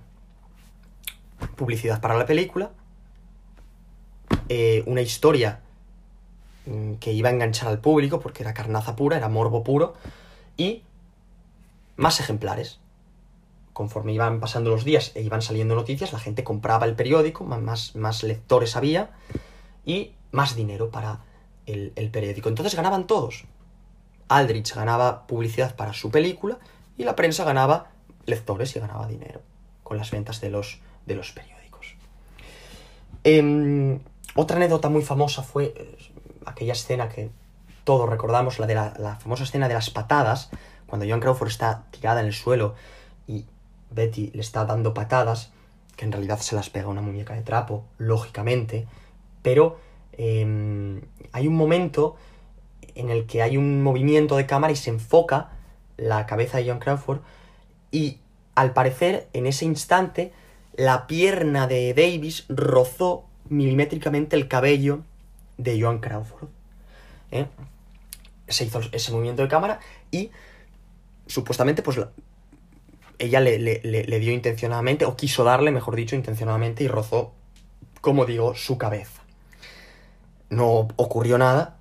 [1.58, 2.72] Publicidad para la película,
[4.48, 5.60] eh, una historia
[6.66, 9.96] mm, que iba a enganchar al público porque era carnaza pura, era morbo puro,
[10.56, 10.84] y
[11.98, 12.80] más ejemplares.
[13.74, 17.96] Conforme iban pasando los días e iban saliendo noticias, la gente compraba el periódico, más,
[17.96, 19.12] más lectores había,
[19.86, 21.22] y más dinero para
[21.66, 22.48] el, el periódico.
[22.48, 23.46] Entonces ganaban todos.
[24.38, 26.58] Aldrich ganaba publicidad para su película
[26.98, 27.92] y la prensa ganaba
[28.26, 29.42] lectores y ganaba dinero
[29.84, 31.96] con las ventas de los, de los periódicos.
[33.24, 34.00] Em,
[34.36, 35.98] otra anécdota muy famosa fue eh,
[36.46, 37.30] aquella escena que
[37.84, 40.50] todos recordamos, la de la, famosa escena de las patadas,
[40.88, 42.76] cuando Joan Crawford está tirada en el suelo
[43.28, 43.46] y
[43.90, 45.52] Betty le está dando patadas,
[45.98, 48.88] que en realidad se las pega una muñeca de trapo, lógicamente,
[49.42, 49.80] pero
[50.14, 52.16] em, hay un momento
[52.96, 55.50] en el que hay un movimiento de cámara y se enfoca
[55.98, 57.20] la cabeza de John Crawford
[57.92, 58.20] y
[58.56, 60.32] al parecer en ese instante
[60.76, 65.02] la pierna de Davis rozó milimétricamente el cabello
[65.58, 66.48] de Joan Crawford.
[67.32, 67.48] ¿eh?
[68.48, 70.32] Se hizo ese movimiento de cámara y
[71.28, 72.00] supuestamente pues
[73.20, 77.34] ella le, le, dio intencionadamente, o quiso darle, mejor dicho, intencionadamente y rozó,
[78.02, 79.22] como digo, su cabeza.
[80.50, 81.78] No ocurrió nada,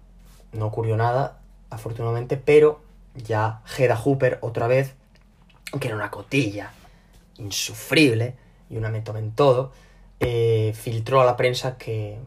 [0.52, 2.80] no ocurrió nada, afortunadamente, pero
[3.14, 4.94] ya Hedda Hooper otra vez,
[5.78, 6.72] que era una cotilla
[7.38, 8.34] insufrible
[8.68, 9.72] y una en todo,
[10.20, 12.18] eh, filtró a la prensa que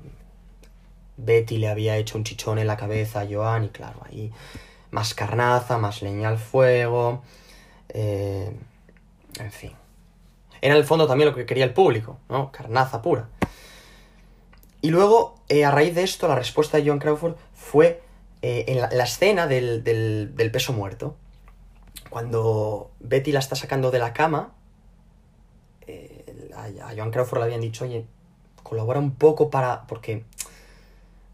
[1.18, 4.32] Betty le había hecho un chichón en la cabeza a Joan y claro, ahí
[4.92, 7.24] más carnaza, más leña al fuego,
[7.90, 8.56] eh,
[9.40, 9.72] en fin.
[10.62, 12.52] Era en el fondo también lo que quería el público, ¿no?
[12.52, 13.28] Carnaza pura.
[14.82, 18.03] Y luego, eh, a raíz de esto, la respuesta de Joan Crawford fue
[18.46, 21.16] eh, en, la, escena del, del, peso muerto,
[22.10, 24.52] cuando Betty la está sacando de la cama,
[25.88, 28.06] eh, a, Joan Crawford le habían dicho, oye,
[28.62, 29.88] colabora un poco para...
[29.88, 30.26] porque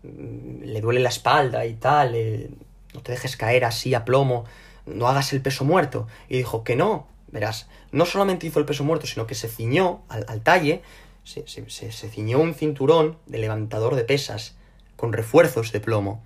[0.03, 2.51] mm, le duele la espalda y tal, eh,
[2.93, 4.45] no te dejes caer así a plomo,
[4.85, 6.05] no hagas el peso muerto.
[6.27, 10.03] Y dijo que no, verás, no solamente hizo el peso muerto, sino que se ciñó
[10.09, 10.83] al, talle,
[11.23, 14.57] se, se, ciñó un cinturón de levantador de pesas
[14.95, 16.21] con refuerzos de plomo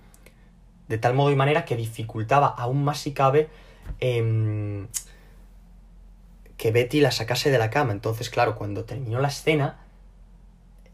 [0.88, 3.48] de tal modo y manera que dificultaba aún más si cabe
[4.00, 4.86] em,
[6.56, 7.92] que Betty la sacase de la cama.
[7.92, 9.78] Entonces, claro, cuando terminó la escena,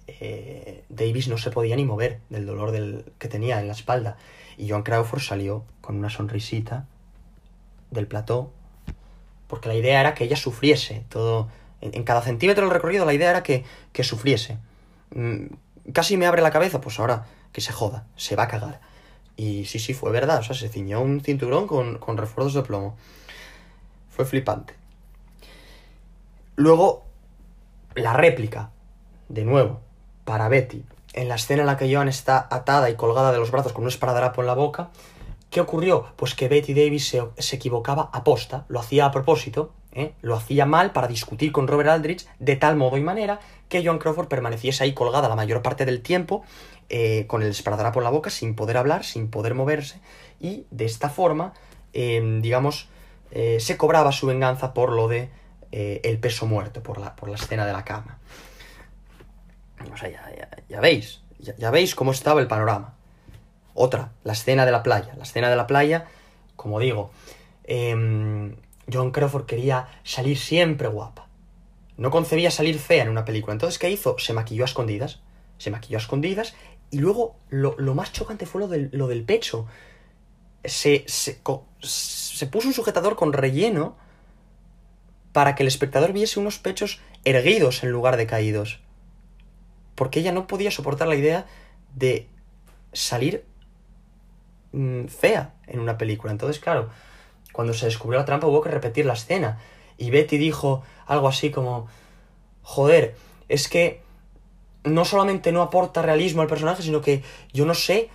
[0.06, 4.16] eh, Davis no se podía ni mover del dolor del, que tenía en la espalda.
[4.56, 6.86] Y Joan Crawford salió con una sonrisita
[7.90, 8.52] del plató,
[9.48, 11.48] porque la idea era que ella sufriese todo.
[11.80, 14.58] En, cada centímetro del recorrido la idea era que, que sufriese.
[15.14, 15.46] Mm,
[15.92, 18.80] casi me abre la cabeza, pues ahora que se joda, se va a cagar.
[19.40, 22.62] Y sí, sí, fue verdad, o sea, se ciñó un cinturón con, con refuerzos de
[22.62, 22.94] plomo.
[24.10, 24.74] Fue flipante.
[26.56, 27.04] Luego,
[27.94, 28.70] la réplica,
[29.30, 29.80] de nuevo,
[30.26, 33.50] para Betty, en la escena en la que Joan está atada y colgada de los
[33.50, 34.90] brazos con un esparadrapo en la boca,
[35.48, 36.12] ¿qué ocurrió?
[36.16, 40.12] Pues que Betty Davis se, se equivocaba a posta, lo hacía a propósito, ¿eh?
[40.20, 43.98] lo hacía mal para discutir con Robert Aldrich de tal modo y manera que Joan
[43.98, 46.44] Crawford permaneciese ahí colgada la mayor parte del tiempo,
[46.90, 50.00] eh, con el esparadrapo en la boca, sin poder hablar, sin poder moverse,
[50.38, 51.54] y de esta forma,
[51.92, 52.88] em, digamos,
[53.30, 55.30] eh, se cobraba su venganza por lo de
[55.72, 58.18] el peso muerto, por la, por la escena de la cama.
[59.92, 60.10] O sea,
[60.68, 62.94] ya, veis, ya, veis cómo estaba el panorama.
[63.72, 65.14] Otra, la escena de la playa.
[65.16, 66.06] La escena de la playa,
[66.56, 67.12] como digo,
[67.62, 67.94] eh,
[68.92, 71.28] John Crawford quería salir siempre guapa.
[71.96, 73.52] No concebía salir fea en una película.
[73.52, 74.16] Entonces, ¿qué hizo?
[74.18, 75.20] Se maquilló a escondidas.
[75.58, 76.54] Se maquilló a escondidas.
[76.90, 79.66] Y luego, lo, más chocante fue lo del, lo del pecho.
[80.64, 81.40] Se, se,
[81.80, 83.96] se puso un sujetador con relleno
[85.32, 88.80] para que el espectador viese unos pechos erguidos en lugar de caídos
[90.00, 91.44] porque ella no podía soportar la idea
[91.94, 92.26] de
[92.94, 93.44] salir
[94.72, 96.32] mm, fea en una película.
[96.32, 96.88] Entonces, claro,
[97.52, 99.58] cuando se descubrió la trampa hubo que repetir la escena.
[99.98, 101.86] Y Betty dijo algo así como,
[102.62, 103.14] joder,
[103.50, 104.00] es que
[104.84, 108.08] no solamente no aporta realismo al personaje, sino que yo no sé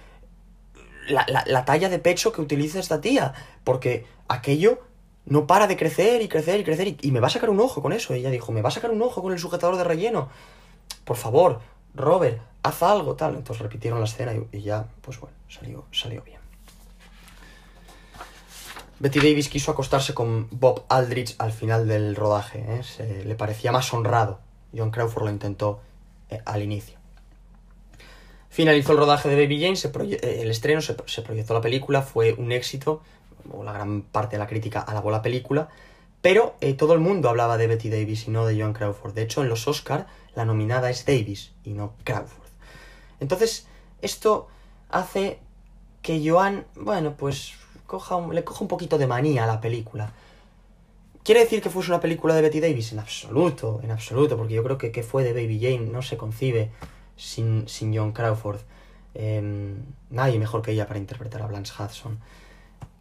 [1.07, 4.81] la, talla de pecho que utiliza esta tía, porque aquello
[5.25, 7.59] no para de crecer y crecer y crecer y, y, me va a sacar un
[7.59, 8.13] ojo con eso.
[8.13, 10.29] Ella dijo, me va a sacar un ojo con el sujetador de relleno.
[11.03, 11.61] Por favor,
[11.95, 13.35] Robert, haz algo, tal.
[13.35, 16.39] Entonces repitieron la escena y, ya, pues bueno, salió, salió bien.
[18.99, 22.83] Betty Davis quiso acostarse con Bob Aldrich al final del rodaje, ¿eh?
[22.83, 24.39] Se, le parecía más honrado.
[24.75, 25.81] John Crawford lo intentó
[26.29, 26.97] eh, al inicio.
[28.49, 32.51] Finalizó el rodaje de Baby Jane, eh, el estreno, se, proyectó la película, fue un
[32.51, 33.01] éxito,
[33.63, 35.69] la gran parte de la crítica alabó la película,
[36.21, 39.13] pero todo el mundo hablaba de Betty Davis y no de John Crawford.
[39.13, 42.47] De hecho, en los Oscar la nominada es Davis y no Crawford.
[43.19, 43.67] Entonces,
[44.01, 44.47] esto
[44.89, 45.39] hace
[46.01, 47.53] que Joan, bueno, pues
[47.87, 50.13] coja le coja un poquito de manía a la película.
[51.25, 52.93] ¿Quiere decir que fuese una película de Betty Davis?
[52.93, 56.17] En absoluto, en absoluto, porque yo creo que, que fue de Baby Jane no se
[56.17, 56.69] concibe
[57.17, 58.59] sin, sin John Crawford.
[59.15, 59.77] Em,
[60.11, 62.19] nadie mejor que ella para interpretar a Blanche Hudson.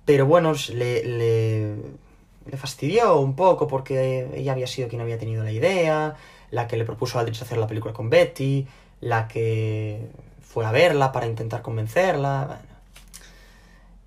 [0.06, 5.52] Pero bueno, le, le, fastidió un poco porque ella había sido quien había tenido la
[5.52, 6.16] idea,
[6.50, 8.66] la que le propuso a Aldrich hacer la película con Betty,
[9.02, 10.08] la que
[10.40, 12.62] fue a verla para intentar convencerla.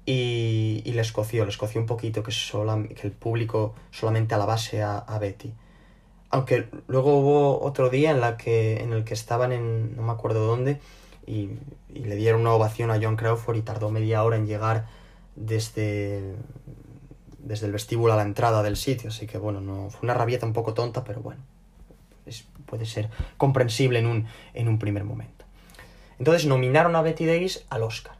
[0.09, 4.99] Y, y, le escoció, le escoció un poquito que, que el público solamente alabase a,
[4.99, 5.53] a, Betty.
[6.29, 10.13] Aunque luego hubo otro día en, la que, en el que estaban en no me
[10.13, 10.79] acuerdo dónde
[11.25, 11.49] y,
[11.93, 14.87] le dieron una ovación a John Crawford y tardó media hora en llegar
[15.35, 16.35] desde,
[17.39, 19.09] desde el vestíbulo a la entrada del sitio.
[19.09, 21.41] Así que bueno, no, fue una rabieta un poco tonta, pero bueno
[22.65, 25.45] puede ser comprensible en un, en un primer momento.
[26.19, 28.16] Entonces nominaron a Betty Davis al Oscar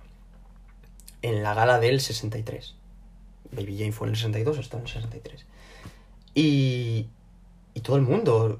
[1.21, 2.75] en la gala del 63.
[3.51, 5.45] Baby Jane fue en el 62, hasta en el 63.
[6.35, 7.07] Y,
[7.73, 8.59] y todo el mundo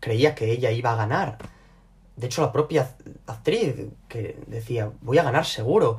[0.00, 1.38] creía que ella iba a ganar.
[2.16, 2.94] De hecho, la propia
[3.26, 3.74] actriz
[4.08, 5.98] que decía, voy a ganar seguro.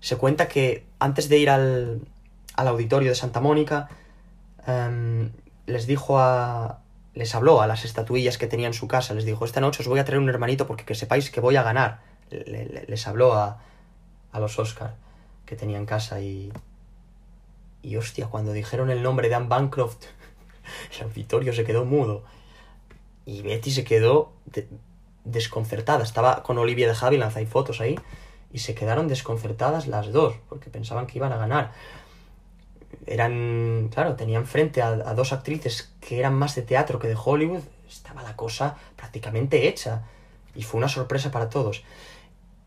[0.00, 2.00] Se cuenta que antes de ir al,
[2.54, 3.88] al auditorio de Santa Mónica,
[4.66, 5.32] em,
[5.66, 6.80] les dijo a,
[7.14, 9.88] les habló a las estatuillas que tenía en su casa, les dijo, esta noche os
[9.88, 12.00] voy a traer un hermanito porque que sepáis que voy a ganar.
[12.30, 13.62] les habló a,
[14.32, 14.94] a los Oscar
[15.46, 16.52] que tenía en casa y...
[17.82, 20.04] Y hostia, cuando dijeron el nombre de Anne Bancroft,
[20.98, 22.24] el auditorio se quedó mudo.
[23.24, 24.32] Y Betty se quedó
[25.24, 26.02] desconcertada.
[26.02, 27.98] Estaba con Olivia de Havilland, hay fotos ahí.
[28.52, 31.72] Y se quedaron desconcertadas las dos, porque pensaban que iban a ganar
[33.06, 37.62] eran, claro, tenían frente a, dos actrices que eran más de teatro que de Hollywood,
[37.88, 40.02] estaba la cosa prácticamente hecha.
[40.54, 41.84] Y fue una sorpresa para todos.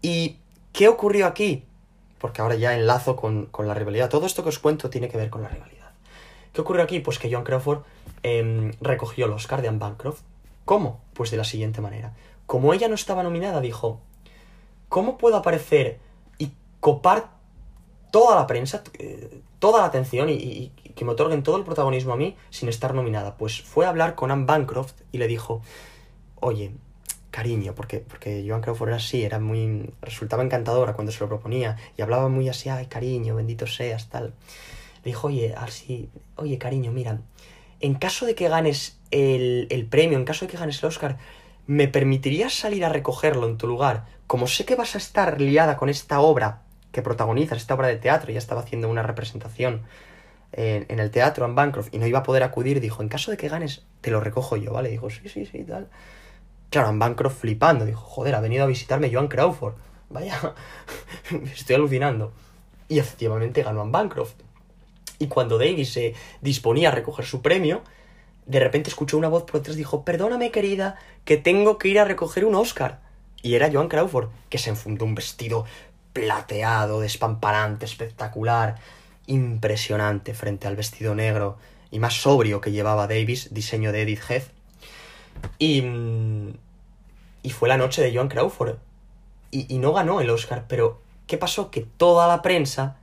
[0.02, 0.38] ¿Y
[0.72, 1.66] qué ocurrió aquí?
[2.20, 4.10] Porque ahora ya enlazo con, la rivalidad.
[4.10, 5.92] Todo esto que os cuento tiene que ver con la rivalidad.
[6.54, 7.00] ¿Qué ocurrió aquí?
[7.00, 7.84] Pues que John Crawford
[8.24, 10.22] em, recogió el Oscar de Anne Bancroft.
[10.66, 11.02] ¿Cómo?
[11.14, 12.14] Pues de la siguiente manera.
[12.46, 14.02] Como ella no estaba nominada, dijo,
[14.90, 16.00] ¿cómo puedo aparecer
[16.38, 17.30] y copar
[18.12, 22.12] toda la prensa, eh, toda la atención y- y que me otorguen todo el protagonismo
[22.12, 23.38] a mí sin estar nominada.
[23.38, 25.62] Pues fue a hablar con Anne Bancroft y le dijo,
[26.42, 26.74] oye,
[27.40, 31.78] cariño, porque, porque Joan Crawford era así, era muy, resultaba encantadora cuando se lo proponía
[31.96, 34.34] y hablaba muy así, ay, cariño, bendito seas, tal.
[35.06, 37.22] Le dijo, oye, así, oye, cariño, mira,
[37.80, 41.18] en caso de que ganes el, el premio, en caso de que ganes el Oscar,
[41.66, 44.06] ¿me permitirías salir a recogerlo en tu lugar?
[44.28, 47.96] Como sé que vas a estar liada con esta obra que protagonizas, esta obra de
[47.96, 49.84] teatro, ya estaba haciendo una representación
[50.52, 53.32] en, en el teatro en Bancroft y no iba a poder acudir, dijo, en caso
[53.32, 54.90] de que ganes, te lo recojo yo, ¿vale?
[54.90, 55.88] Dijo, sí, sí, sí, tal.
[56.70, 59.74] Claro, Bancroft flipando, dijo, joder, ha venido a visitarme Joan Crawford.
[60.10, 60.56] Vaya,
[61.54, 62.32] estoy alucinando.
[62.88, 64.36] Y efectivamente ganó Bancroft.
[65.20, 67.82] Y cuando Davis se disponía a recoger su premio,
[68.46, 72.06] de repente escuchó una voz por detrás dijo, perdóname querida, que tengo que ir a
[72.06, 73.02] recoger un Oscar.
[73.42, 75.66] Y era Joan Crawford, que se enfundó un vestido
[76.14, 78.76] plateado, despamparante, espectacular,
[79.28, 81.58] impresionante frente al vestido negro
[81.92, 84.59] y más sobrio que llevaba Davis, diseño de Edith Heath.
[85.58, 86.54] Y, mm,
[87.44, 88.78] y fue la noche de Joan Crawford.
[89.52, 91.72] Y, y no ganó el Oscar, pero ¿qué pasó?
[91.72, 92.98] Que toda la prensa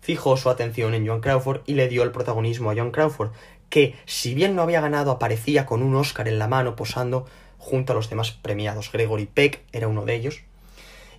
[0.00, 3.30] fijó su atención en Joan Crawford y le dio el protagonismo a Joan Crawford,
[3.70, 7.26] que si bien no había ganado aparecía con un Oscar en la mano posando
[7.64, 8.92] junto a los demás premiados.
[8.92, 10.42] Gregory Peck era uno de ellos.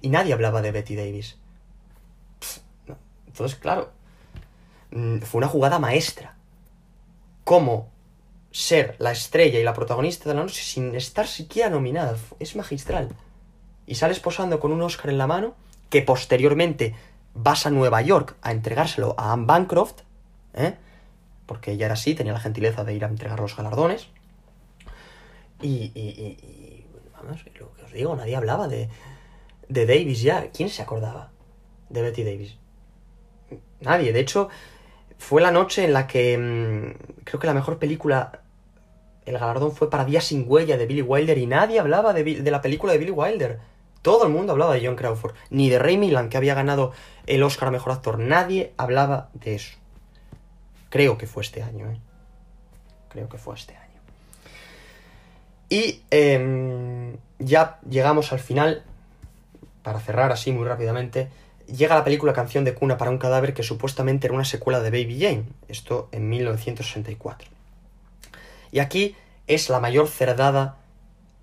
[0.02, 1.38] Y nadie hablaba de Betty Davis.
[3.26, 3.92] Entonces, claro,
[4.92, 6.36] mm, fue una jugada maestra.
[7.44, 7.90] ¿Cómo
[8.58, 12.16] ser la estrella y la protagonista de la noche sin estar siquiera nominada?
[12.40, 13.10] Es magistral.
[13.86, 15.56] Y sales posando con un Oscar en la mano
[15.90, 16.96] que posteriormente
[17.34, 20.02] vas a Nueva York a entregárselo a Anne Bancroft,
[20.54, 20.76] ¿eh?
[21.46, 24.08] porque ella era así, tenía la gentileza de ir a entregar los galardones.
[25.62, 28.90] Y, y, y- vamos, lo que os digo, nadie hablaba de,
[29.68, 30.50] de Davis ya.
[30.52, 31.32] ¿Quién se acordaba
[31.90, 32.56] de Betty Davis?
[33.82, 34.14] Nadie.
[34.14, 34.50] De hecho,
[35.18, 38.42] fue la noche en la que mm, creo que la mejor película,
[39.26, 42.62] el galardón fue para Día sin huella de Billy Wilder y nadie hablaba de, la
[42.62, 43.60] película de Billy Wilder.
[44.02, 46.92] Todo el mundo hablaba de John Crawford, ni de Ray Milland, que había ganado
[47.26, 48.20] el Oscar a Mejor Actor.
[48.20, 49.78] Nadie hablaba de eso.
[50.90, 52.00] Creo que fue este año, ¿eh?
[53.10, 54.00] Creo que fue este año.
[55.70, 58.84] Y em, ya llegamos al final,
[59.82, 61.30] para cerrar así muy rápidamente,
[61.66, 64.92] llega la película Canción de cuna para un cadáver que supuestamente era una secuela de
[64.92, 67.55] Baby Jane, esto en 1964.
[68.76, 69.16] Y aquí
[69.48, 70.76] es la mayor cerdada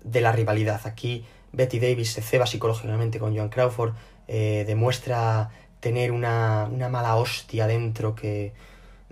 [0.03, 0.81] de la rivalidad.
[0.85, 3.95] Aquí Betty Davis se ceba psicológicamente con Joan Crawford,
[4.27, 8.53] eh, demuestra tener una, mala hostia dentro que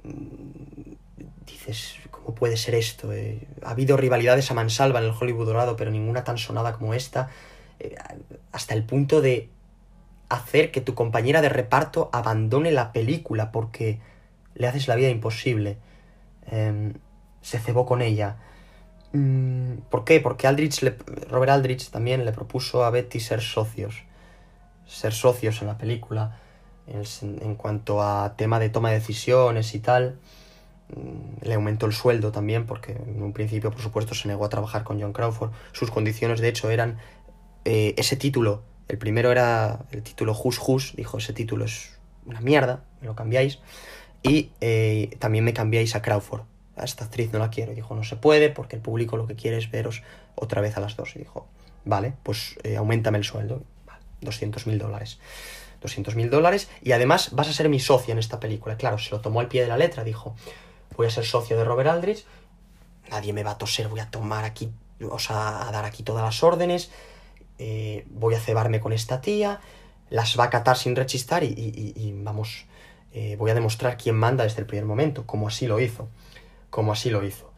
[0.03, 0.91] mm,
[1.47, 3.11] dices, ¿cómo puede ser esto?
[3.11, 6.93] Eh, ha habido rivalidades a mansalva en el Hollywood dorado, pero ninguna tan sonada como
[6.93, 7.31] esta,
[7.79, 7.95] eh,
[8.51, 9.49] hasta el punto de
[10.29, 13.99] hacer que tu compañera de reparto abandone la película porque
[14.53, 15.79] le haces la vida imposible.
[17.41, 18.37] Se cebó con ella.
[19.13, 20.19] Mm, ¿Por qué?
[20.19, 20.95] Porque Aldrich le-
[21.29, 24.03] Robert Aldrich también le propuso a Betty ser socios.
[24.87, 26.37] Ser socios en la película.
[26.87, 30.19] En, cuanto a tema de toma de decisiones y tal.
[30.89, 34.49] Mm, Le aumentó el sueldo también, porque en un principio, por supuesto, se negó a
[34.49, 35.51] trabajar con John Crawford.
[35.71, 36.97] Sus condiciones, de hecho, eran
[37.65, 38.63] eh, ese título.
[38.87, 40.95] El primero era el título Who's Who's.
[40.95, 43.59] Dijo, ese título es una mierda, me lo cambiáis.
[44.23, 46.41] Y eh, también me cambiáis a Crawford.
[46.77, 47.73] A esta actriz no la quiero.
[47.73, 50.03] Dijo, no se puede porque el público lo que quiere es veros
[50.35, 51.15] otra vez a las dos.
[51.15, 51.47] Y dijo,
[51.85, 53.63] vale, pues eh, aumentame el sueldo.
[53.85, 55.19] Vale, 200 mil dólares.
[55.81, 58.77] 200 mil dólares y además vas a ser mi socia en esta película.
[58.77, 60.03] Claro, se lo tomó al pie de la letra.
[60.03, 60.35] Dijo,
[60.95, 62.23] voy a ser socio de Robert Aldrich.
[63.09, 64.71] Nadie me va a toser, voy a tomar aquí,
[65.09, 66.91] o sea, a dar aquí todas las órdenes.
[67.63, 69.59] eh, voy a cebarme con esta tía.
[70.09, 72.65] Las va a catar sin rechistar y, y- y- y, vamos,
[73.13, 76.09] eh, voy a demostrar quién manda desde el primer momento, como así lo hizo.
[76.71, 77.51] Como así lo hizo.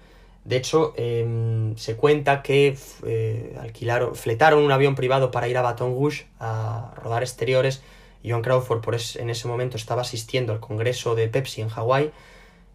[0.43, 5.61] De hecho, em, se cuenta que eh, alquilaron, fletaron un avión privado para ir a
[5.61, 7.81] Baton Rouge a rodar exteriores.
[8.23, 11.69] Y Joan Crawford por es- en ese momento estaba asistiendo al congreso de Pepsi en
[11.69, 12.11] Hawái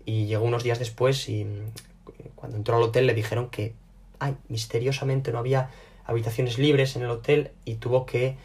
[0.07, 1.72] y llegó unos días después y mm,
[2.36, 3.74] cuando entró al hotel le dijeron que
[4.18, 5.70] ay, misteriosamente no había
[6.07, 8.36] habitaciones libres en el hotel y tuvo que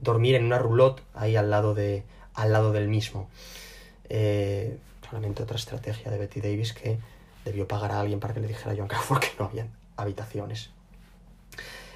[0.00, 2.02] dormir en una roulotte ahí al lado, de,
[2.34, 3.28] al lado del mismo.
[4.08, 4.76] Eh,
[5.40, 6.98] otra estrategia de Betty Davis que
[7.44, 9.66] debió pagar a alguien para que le dijera a Joan Crawford que no había
[9.96, 10.70] habitaciones.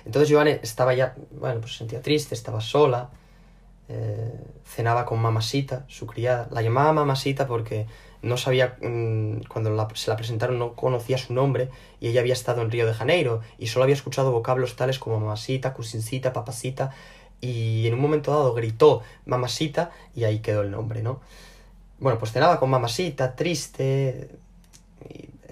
[0.04, 3.10] Entonces Joan estaba ya, bueno, pues se sentía triste, estaba sola,
[3.88, 4.32] eh,
[4.64, 6.48] cenaba con Mamasita, su criada.
[6.50, 7.86] La llamaba Mamasita porque
[8.22, 11.70] no sabía, mm, cuando se la presentaron no conocía su nombre
[12.00, 15.20] y ella había estado en Río de Janeiro y solo había escuchado vocablos tales como
[15.20, 16.90] Mamasita, Cusincita, Papacita
[17.40, 21.20] y en un momento dado gritó Mamasita y ahí quedó el nombre, ¿no?
[22.00, 24.30] Bueno, pues cenaba con Mamasita, triste,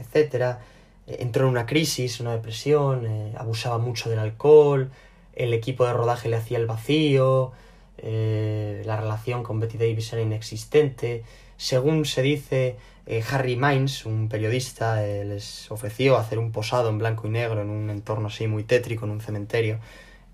[0.07, 0.61] etcétera.
[1.07, 4.91] Entró en una crisis, una depresión, eh, abusaba mucho del alcohol,
[5.35, 7.53] el equipo de rodaje le hacía el vacío,
[7.99, 11.25] eh, la relación con Betty Davis era inexistente.
[11.57, 12.77] Según se dice,
[13.07, 17.71] eh, Harry Mines, un periodista, les ofreció hacer un posado en blanco y negro en
[17.71, 19.79] un entorno así muy tétrico, en un cementerio,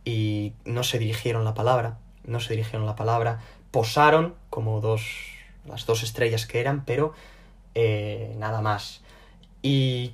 [0.04, 5.02] y no se dirigieron la palabra, no se dirigieron la palabra, posaron como dos,
[5.66, 7.12] las dos estrellas que eran, pero
[7.74, 9.02] eh, nada más.
[9.62, 10.12] Y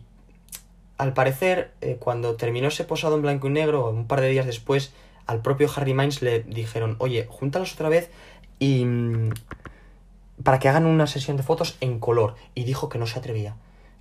[0.99, 4.47] al parecer, eh, cuando terminó ese posado en blanco y negro, un par de días
[4.47, 4.93] después,
[5.27, 8.11] al propio Harry Mines le dijeron, oye, júntalos otra vez
[8.59, 9.31] y mm,
[10.43, 12.35] para que hagan una sesión de fotos en color.
[12.55, 13.57] Y dijo que no se atrevía,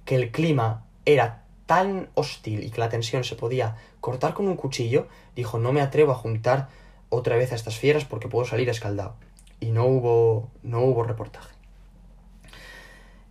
[0.05, 4.55] que el clima era tan hostil y que la tensión se podía cortar con un
[4.55, 6.69] cuchillo, dijo, no me atrevo a juntar
[7.09, 9.15] otra vez a estas fieras porque puedo salir escaldado.
[9.59, 11.56] Y no hubo, no hubo reportaje.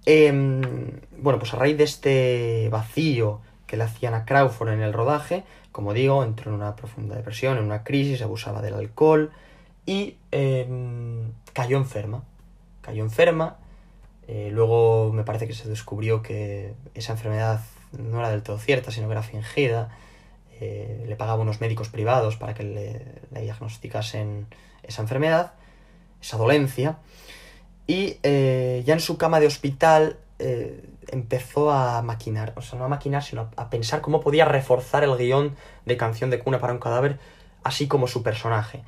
[0.07, 0.63] Em,
[1.19, 5.45] bueno, pues a raíz de este vacío que le hacían a Crawford en el rodaje,
[5.73, 9.33] como digo, entró en una profunda depresión, en una crisis, abusaba del alcohol
[9.85, 12.23] y em, cayó enferma.
[12.81, 13.59] Cayó enferma.
[14.29, 17.61] Eh, luego me parece que se descubrió que esa enfermedad
[17.93, 19.91] no era del todo cierta, sino que era fingida.
[20.61, 24.47] Eh, le pagaba unos médicos privados para que le, diagnosticasen
[24.83, 25.53] esa enfermedad,
[26.23, 26.99] esa dolencia.
[27.87, 32.85] Y eh, ya en su cama de hospital eh, empezó a maquinar, o sea, no
[32.85, 36.73] a maquinar, sino a, pensar cómo podía reforzar el guion de Canción de Cuna para
[36.73, 37.19] un cadáver,
[37.63, 38.83] así como su personaje.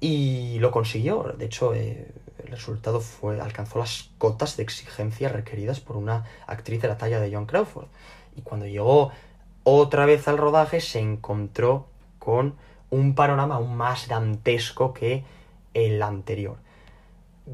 [0.00, 2.06] Y lo consiguió, de hecho, el
[2.46, 7.34] resultado fue, alcanzó las cotas de exigencia requeridas por una actriz de la talla de
[7.34, 7.88] John Crawford.
[8.36, 9.10] Y cuando llegó
[9.64, 11.86] otra vez al rodaje se encontró
[12.18, 12.54] con
[12.90, 15.24] un panorama aún más dantesco que
[15.74, 16.56] el anterior.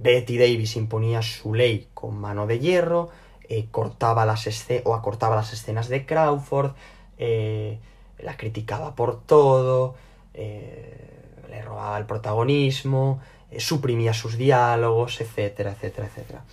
[0.03, 3.11] Betty Davis imponía su ley con mano de hierro,
[3.49, 4.47] eh, cortaba las
[4.85, 6.73] o acortaba las escenas de Crawford,
[7.19, 7.79] eh,
[8.19, 9.95] la criticaba por todo,
[10.35, 11.11] eh,
[11.49, 13.21] le robaba el protagonismo,
[13.59, 16.45] suprimía sus diálogos, etcétera, etcétera, etcétera.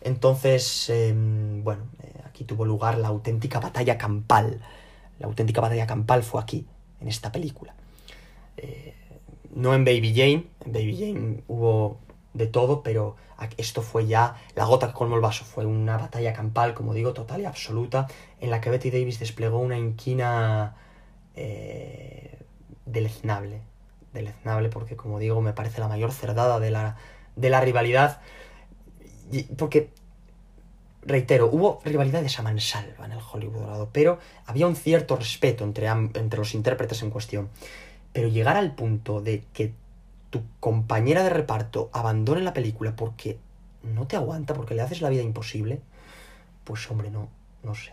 [0.00, 1.84] Entonces, em, bueno,
[2.24, 4.60] aquí tuvo lugar la auténtica batalla campal
[5.18, 6.66] la auténtica batalla campal fue aquí,
[6.98, 7.74] en esta película.
[9.54, 11.98] No en Baby Jane, en Baby Jane hubo
[12.32, 13.16] de todo, pero
[13.56, 15.44] esto fue ya la gota que colmó el vaso.
[15.44, 18.06] Fue una batalla campal, como digo, total y absoluta,
[18.40, 20.76] en la que Betty Davis desplegó una inquina
[21.34, 22.38] eh,
[22.86, 23.62] deleznable.
[24.12, 26.96] Deleznable porque, como digo, me parece la mayor cerdada de la,
[27.36, 28.20] de la rivalidad.
[29.56, 29.90] Porque
[31.02, 35.86] reitero, hubo rivalidades a mansalva en el Hollywood dorado, pero había un cierto respeto entre,
[35.86, 37.48] entre los intérpretes en cuestión.
[38.12, 39.72] Pero llegar al punto de que
[40.30, 43.38] tu compañera de reparto abandone la película porque
[43.82, 45.80] no te aguanta, porque le haces la vida imposible,
[46.64, 47.28] pues hombre, no,
[47.62, 47.92] no sé.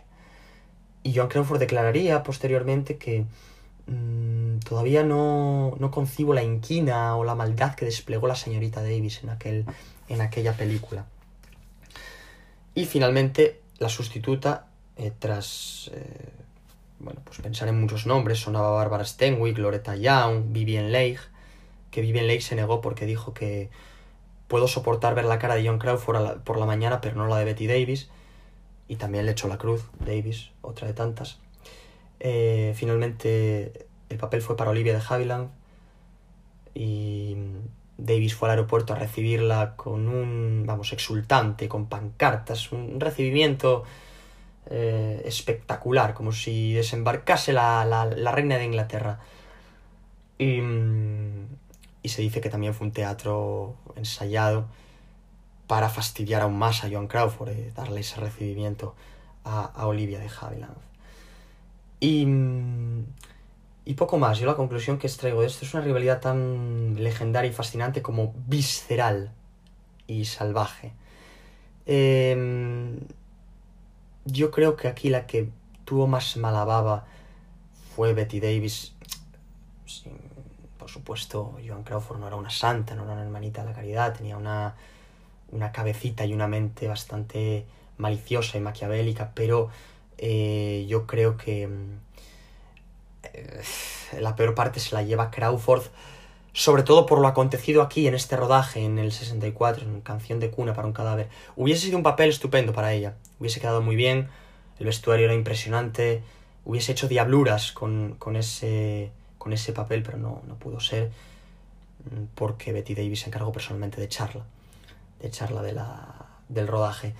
[1.03, 3.25] Y Joan Crawford declararía posteriormente que
[3.87, 9.23] mm, todavía no, no concibo la inquina o la maldad que desplegó la señorita Davis
[9.23, 9.65] en, aquel,
[10.09, 11.05] en aquella película.
[12.75, 14.67] Y finalmente, la sustituta,
[14.97, 16.29] eh, tras eh,
[16.99, 21.19] bueno, pues pensar en muchos nombres, sonaba Barbara Stenwick, Loretta Young, Vivian Leigh,
[21.91, 23.69] que Vivian Leigh se negó porque dijo que
[24.47, 27.45] puedo soportar ver la cara de John Crawford por la mañana, pero no la de
[27.45, 28.09] Betty Davis.
[28.87, 31.39] Y también le echó la cruz, Davis, otra de tantas.
[32.19, 35.49] Eh, finalmente, el papel fue para Olivia de Havilland.
[36.73, 37.35] Y
[37.97, 43.83] Davis fue al aeropuerto a recibirla con un, vamos, exultante, con pancartas, un recibimiento
[44.69, 49.19] eh, espectacular, como si desembarcase la, la, reina de Inglaterra.
[50.37, 50.76] Y, mm,
[52.07, 54.67] y, se dice que también fue un teatro ensayado
[55.67, 58.95] para fastidiar aún más a Joan Crawford, eh, darle ese recibimiento
[59.43, 60.77] a, a Olivia de Havilland.
[61.99, 63.03] Y mm,
[63.87, 67.49] y poco más, yo la conclusión que extraigo de esto es una rivalidad tan legendaria
[67.49, 69.31] y fascinante como visceral
[70.07, 70.91] y salvaje.
[71.85, 72.99] Em,
[74.25, 75.51] yo creo que aquí la que
[75.85, 77.05] tuvo más mala baba
[77.95, 78.93] fue Betty Davis.
[80.87, 84.15] Por supuesto, Joan Crawford no era una santa, no era una hermanita de la caridad,
[84.15, 84.73] tenía una,
[85.51, 87.65] una cabecita y una mente bastante
[87.97, 89.69] maliciosa y maquiavélica, pero
[90.17, 91.67] eh, yo creo que
[93.33, 93.63] eh,
[94.21, 95.83] la peor parte se la lleva Crawford,
[96.53, 100.51] sobre todo por lo acontecido aquí en este rodaje, en el 64, en Canción de
[100.51, 101.27] Cuna para un cadáver.
[101.57, 104.29] Hubiese sido un papel estupendo para ella, hubiese quedado muy bien,
[104.79, 106.23] el vestuario era impresionante,
[106.63, 109.11] hubiese hecho diabluras con, ese,
[109.47, 111.09] con ese papel, pero no, no pudo ser.
[112.35, 114.43] porque Betty Davis se encargó personalmente de echarla,
[115.21, 117.13] de echarla de la, del rodaje.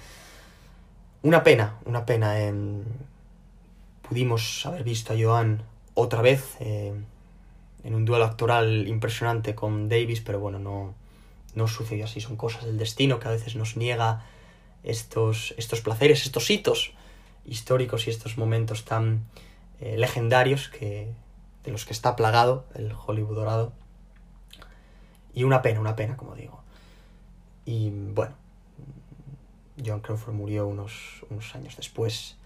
[1.23, 2.38] Una pena, una pena.
[2.41, 2.84] Em,
[4.01, 5.63] pudimos haber visto a Joan
[5.93, 6.93] otra vez eh,
[7.86, 10.95] en un duelo actoral impresionante con Davis, pero bueno, no,
[11.55, 12.19] no sucedió así.
[12.19, 14.25] Son cosas del destino que a veces nos niega
[14.84, 16.91] estos, estos placeres, estos hitos
[17.45, 19.23] históricos y estos momentos tan
[19.80, 21.07] eh, legendarios que,
[21.68, 23.74] de los que está plagado el Hollywood dorado.
[25.34, 26.61] Y una pena, una pena, como digo.
[27.65, 28.36] Y bueno,
[29.86, 32.38] John Crawford murió unos, unos años después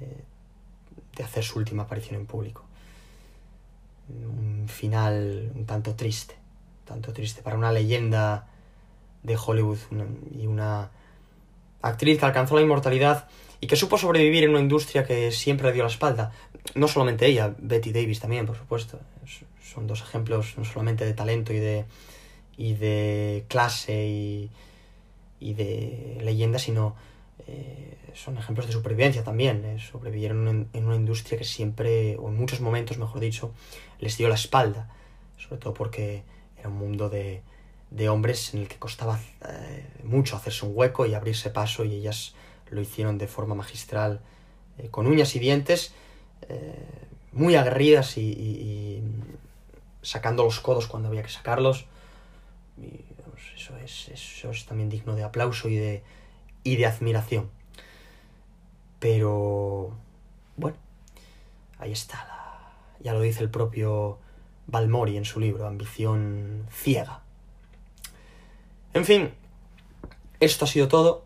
[0.00, 0.24] eh,
[1.14, 2.64] de hacer su última aparición en público.
[4.08, 6.34] Un final un tanto triste,
[6.86, 8.46] tanto triste para una leyenda
[9.24, 9.78] de Hollywood
[10.34, 10.90] y una
[11.82, 13.28] actriz que alcanzó la inmortalidad
[13.60, 16.32] y que supo sobrevivir en una industria que siempre le dio la espalda.
[16.78, 19.00] No solamente ella, Betty Davis también, por supuesto.
[19.62, 21.84] Son dos ejemplos no solamente de talento y de,
[22.56, 24.50] y de clase y,
[25.40, 26.94] y de leyenda, sino
[27.48, 29.64] eh, son ejemplos de supervivencia también.
[29.64, 33.52] Eh, sobrevivieron en, en, una industria que siempre, o en muchos momentos, mejor dicho,
[33.98, 34.88] les dio la espalda.
[35.36, 36.22] Sobre todo porque
[36.56, 37.42] era un mundo de,
[37.90, 39.18] de hombres en el que costaba
[39.48, 42.34] eh, mucho hacerse un hueco y abrirse paso y ellas
[42.70, 44.20] lo hicieron de forma magistral,
[44.92, 45.92] con uñas y dientes,
[47.32, 49.02] muy aguerridas y,
[50.02, 51.86] sacando los codos cuando había que sacarlos.
[52.76, 53.04] Y,
[53.56, 56.02] eso, es, eso es también digno de aplauso y de,
[56.64, 57.50] y de admiración.
[58.98, 59.92] Pero,
[60.56, 60.76] bueno,
[61.78, 62.24] ahí está.
[62.24, 62.48] La,
[63.00, 64.18] ya lo dice el propio
[64.66, 67.20] Balmori en su libro, Ambición ciega.
[68.94, 69.32] En fin,
[70.40, 71.24] esto ha sido todo.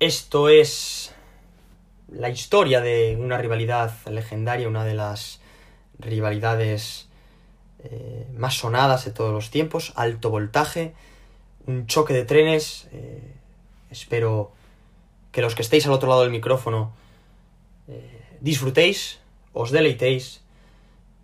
[0.00, 1.14] Esto es
[2.18, 5.40] la historia de una rivalidad legendaria, una de las
[5.98, 7.08] rivalidades
[7.84, 10.94] eh, más sonadas de todos los tiempos, alto voltaje,
[11.66, 12.88] un choque de trenes.
[12.92, 13.34] Eh,
[13.90, 14.52] espero
[15.30, 16.92] que los que estéis al otro lado del micrófono
[17.88, 19.20] eh, disfrutéis,
[19.52, 20.42] os deleitéis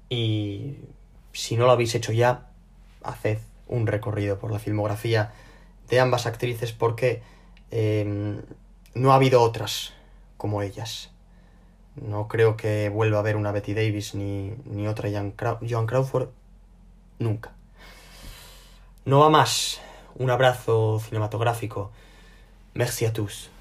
[0.09, 0.77] y
[1.33, 2.51] si no lo habéis hecho ya,
[3.03, 5.33] haced un recorrido por la filmografía
[5.89, 7.23] de ambas actrices porque
[8.95, 9.95] no ha habido otras
[10.43, 11.13] como ellas.
[11.95, 16.31] No creo que vuelva a haber una Betty Davis ni, ni otra Joan Crawford
[17.21, 17.53] nunca.
[19.05, 19.81] No va más.
[20.17, 21.93] Un abrazo cinematográfico.
[22.75, 23.52] Merci a tous.